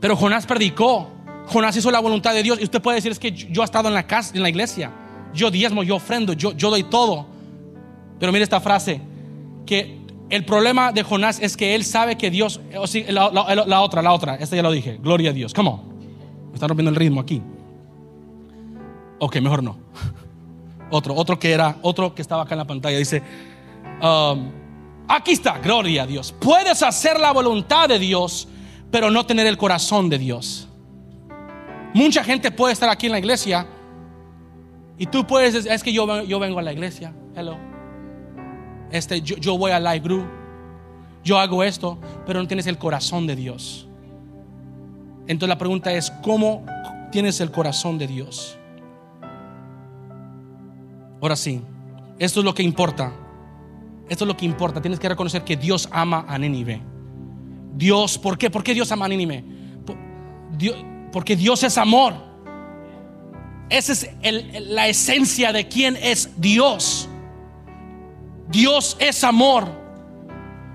[0.01, 1.09] Pero Jonás predicó,
[1.47, 2.59] Jonás hizo la voluntad de Dios.
[2.61, 4.49] Y usted puede decir, es que yo, yo he estado en la casa, en la
[4.49, 4.91] iglesia.
[5.33, 7.27] Yo diezmo, yo ofrendo, yo, yo doy todo.
[8.19, 9.01] Pero mire esta frase,
[9.65, 10.02] que
[10.33, 14.13] el problema de Jonás es que él sabe que Dios, o sí, la, otra, la
[14.15, 15.93] otra, esta ya lo dije, gloria a Dios, ¿cómo?
[16.49, 17.43] Me están rompiendo el ritmo aquí.
[19.19, 19.77] Ok, mejor no.
[20.91, 23.23] Otro, otro que era, otro que estaba acá en la pantalla, dice,
[24.03, 24.51] um,
[25.09, 26.35] aquí está, gloria a Dios.
[26.39, 28.47] Puedes hacer la voluntad de Dios,
[28.91, 30.69] pero no tener el corazón de Dios.
[31.95, 33.67] Mucha gente puede estar aquí en la iglesia
[34.99, 37.72] y tú puedes es que yo, yo vengo a la iglesia, hello.
[38.93, 40.27] Este, yo, yo voy a Live Group,
[41.25, 43.89] yo hago esto, pero no tienes el corazón de Dios.
[45.27, 46.65] Entonces la pregunta es, ¿cómo
[47.11, 48.59] tienes el corazón de Dios?
[51.21, 51.63] Ahora sí,
[52.19, 53.13] esto es lo que importa.
[54.09, 54.83] Esto es lo que importa.
[54.83, 56.83] Tienes que reconocer que Dios ama a Nínive.
[57.75, 58.51] Dios, ¿por qué?
[58.51, 59.45] ¿Por qué Dios ama a Nínive?
[61.13, 62.15] Porque Dios es amor.
[63.71, 64.11] Esa es
[64.67, 67.09] la esencia de quién es Dios.
[68.53, 69.67] Dios es amor.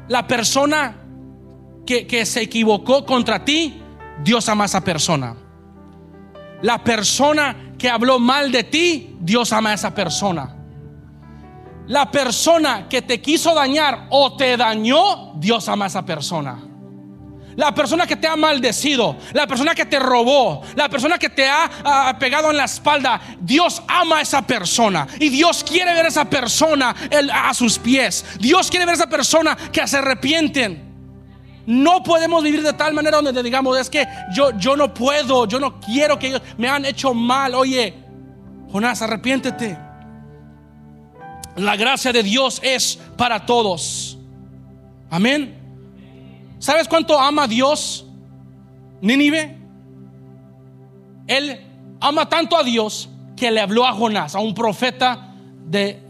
[0.10, 0.98] La persona
[1.86, 3.82] que, que se equivocó contra ti,
[4.24, 5.36] Dios ama a esa persona.
[6.62, 10.56] La persona que habló mal de ti, Dios ama a esa persona.
[11.86, 16.60] La persona que te quiso dañar o te dañó, Dios ama a esa persona.
[17.58, 21.50] La persona que te ha maldecido, la persona que te robó, la persona que te
[21.50, 26.10] ha pegado en la espalda, Dios ama a esa persona y Dios quiere ver a
[26.10, 26.96] esa persona
[27.34, 28.24] a sus pies.
[28.40, 30.84] Dios quiere ver a esa persona que se arrepienten.
[31.66, 35.60] No podemos vivir de tal manera donde digamos, es que yo, yo no puedo, yo
[35.60, 37.56] no quiero que ellos me han hecho mal.
[37.56, 37.96] Oye,
[38.72, 39.76] Jonás, arrepiéntete.
[41.56, 44.20] La gracia de Dios es para todos.
[45.10, 45.67] Amén.
[46.60, 48.06] ¿Sabes cuánto ama Dios
[49.02, 49.58] Nínive?
[51.28, 51.62] Él
[52.00, 55.34] ama tanto a Dios que le habló a Jonás, a un profeta
[55.66, 56.02] de,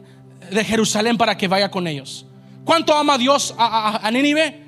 [0.49, 2.25] de Jerusalén para que vaya con ellos.
[2.63, 4.65] ¿Cuánto ama Dios a, Nínive?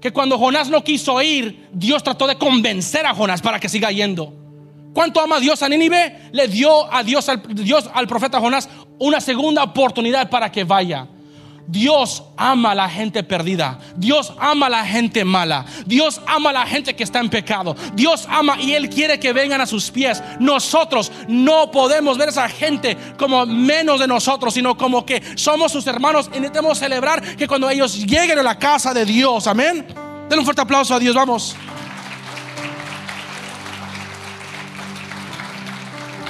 [0.00, 3.90] que cuando Jonás no quiso ir, Dios trató de convencer a Jonás para que siga
[3.90, 4.32] yendo.
[4.92, 6.30] ¿Cuánto ama Dios a Nínive?
[6.32, 11.08] Le dio a Dios al, Dios al profeta Jonás una segunda oportunidad para que vaya.
[11.66, 13.78] Dios ama a la gente perdida.
[13.96, 15.64] Dios ama a la gente mala.
[15.84, 17.74] Dios ama a la gente que está en pecado.
[17.94, 20.22] Dios ama y Él quiere que vengan a sus pies.
[20.38, 25.72] Nosotros no podemos ver a esa gente como menos de nosotros, sino como que somos
[25.72, 29.86] sus hermanos y necesitamos celebrar que cuando ellos lleguen a la casa de Dios, amén.
[30.28, 31.56] Denle un fuerte aplauso a Dios, vamos.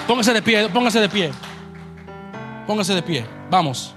[0.07, 1.33] Póngase de pie, póngase de pie.
[2.67, 3.27] Póngase de pie.
[3.51, 3.95] Vamos.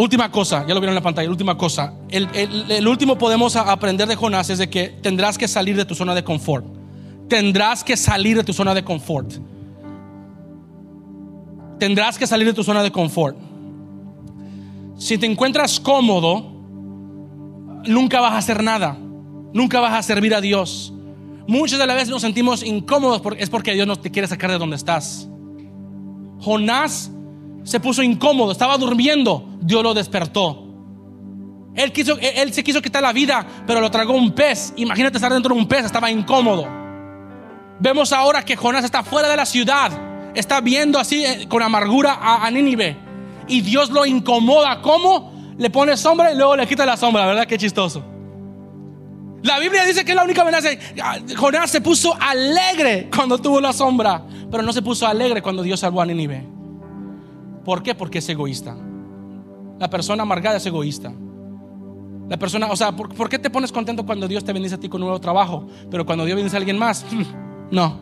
[0.00, 1.92] Última cosa, ya lo vieron en la pantalla, última cosa.
[2.08, 6.14] El, último podemos aprender de Jonás es de que tendrás que salir de tu zona
[6.14, 6.64] de confort.
[7.28, 9.30] Tendrás que salir de tu zona de confort.
[11.78, 13.36] Tendrás que salir de tu zona de confort.
[14.96, 16.50] Si te encuentras cómodo,
[17.86, 18.96] nunca vas a hacer nada.
[19.52, 20.94] Nunca vas a servir a Dios.
[21.46, 24.50] Muchas de las veces nos sentimos incómodos porque es porque Dios no te quiere sacar
[24.50, 25.28] de donde estás.
[26.38, 27.10] Jonás
[27.64, 30.66] se puso incómodo, estaba durmiendo, Dios lo despertó.
[31.74, 34.72] Él, quiso, él se quiso quitar la vida, pero lo tragó un pez.
[34.76, 36.66] Imagínate estar dentro de un pez, estaba incómodo.
[37.78, 39.90] Vemos ahora que Jonás está fuera de la ciudad,
[40.34, 42.96] está viendo así eh, con amargura a, a Nínive.
[43.48, 44.80] Y Dios lo incomoda.
[44.82, 45.54] ¿Cómo?
[45.56, 47.46] Le pone sombra y luego le quita la sombra, ¿verdad?
[47.46, 48.04] Qué chistoso.
[49.42, 50.68] La Biblia dice que es la única amenaza.
[51.36, 55.80] Jonás se puso alegre cuando tuvo la sombra, pero no se puso alegre cuando Dios
[55.80, 56.59] salvó a Nínive.
[57.64, 57.94] ¿Por qué?
[57.94, 58.76] Porque es egoísta.
[59.78, 61.12] La persona amargada es egoísta.
[62.28, 64.88] La persona, o sea, ¿por, qué te pones contento cuando Dios te bendice a ti
[64.88, 65.66] con un nuevo trabajo?
[65.90, 67.04] Pero cuando Dios bendice a alguien más,
[67.70, 67.98] no.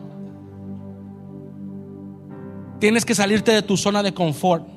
[2.79, 4.67] Tienes que salirte de tu zona de confort.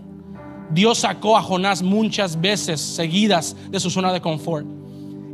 [0.70, 4.66] Dios sacó a Jonás muchas veces seguidas de su zona de confort.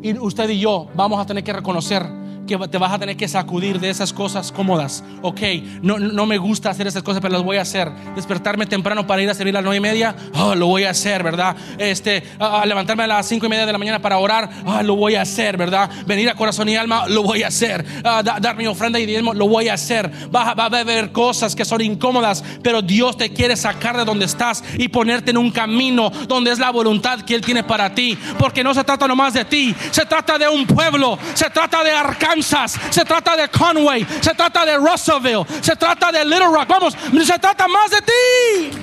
[0.02, 2.04] Y usted y yo vamos a tener que reconocer
[2.48, 5.04] que te vas a tener que sacudir de esas cosas cómodas.
[5.22, 5.40] Ok,
[5.82, 7.92] no, no me gusta hacer esas cosas, pero las voy a hacer.
[8.16, 10.90] Despertarme temprano para ir a servir a las nueve y media, oh, lo voy a
[10.90, 11.54] hacer, ¿verdad?
[11.76, 12.24] Este,
[12.64, 15.22] levantarme a las cinco y media de la mañana para orar, oh, lo voy a
[15.22, 15.90] hacer, ¿verdad?
[16.06, 17.84] Venir a corazón y alma, lo voy a hacer.
[18.02, 20.10] dar mi ofrenda y diezmo, lo voy a hacer.
[20.34, 24.24] Va, va a haber cosas que son incómodas, pero Dios te quiere sacar de donde
[24.24, 28.18] estás y ponerte en un camino donde es la voluntad que Él tiene para ti.
[28.38, 31.90] Porque no se trata nomás de ti, se trata de un pueblo, se trata de
[31.90, 36.68] Arcángel se trata de Conway, se trata de Russellville, se trata de Little Rock.
[36.68, 38.78] Vamos, se trata más de ti.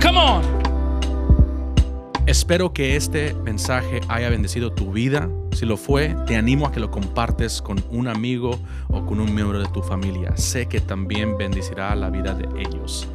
[0.00, 0.56] Come on.
[2.26, 5.28] Espero que este mensaje haya bendecido tu vida.
[5.52, 8.58] Si lo fue, te animo a que lo compartes con un amigo
[8.88, 10.36] o con un miembro de tu familia.
[10.36, 13.06] Sé que también bendecirá la vida de ellos.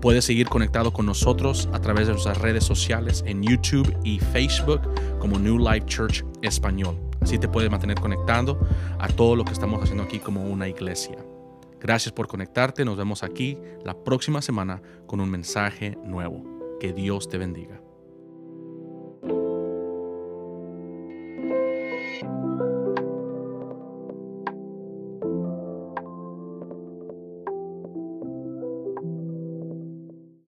[0.00, 4.80] Puedes seguir conectado con nosotros a través de nuestras redes sociales en YouTube y Facebook
[5.18, 7.07] como New Life Church Español.
[7.20, 8.58] Así te puedes mantener conectado
[8.98, 11.18] a todo lo que estamos haciendo aquí como una iglesia.
[11.80, 12.84] Gracias por conectarte.
[12.84, 16.42] Nos vemos aquí la próxima semana con un mensaje nuevo.
[16.80, 17.77] Que Dios te bendiga.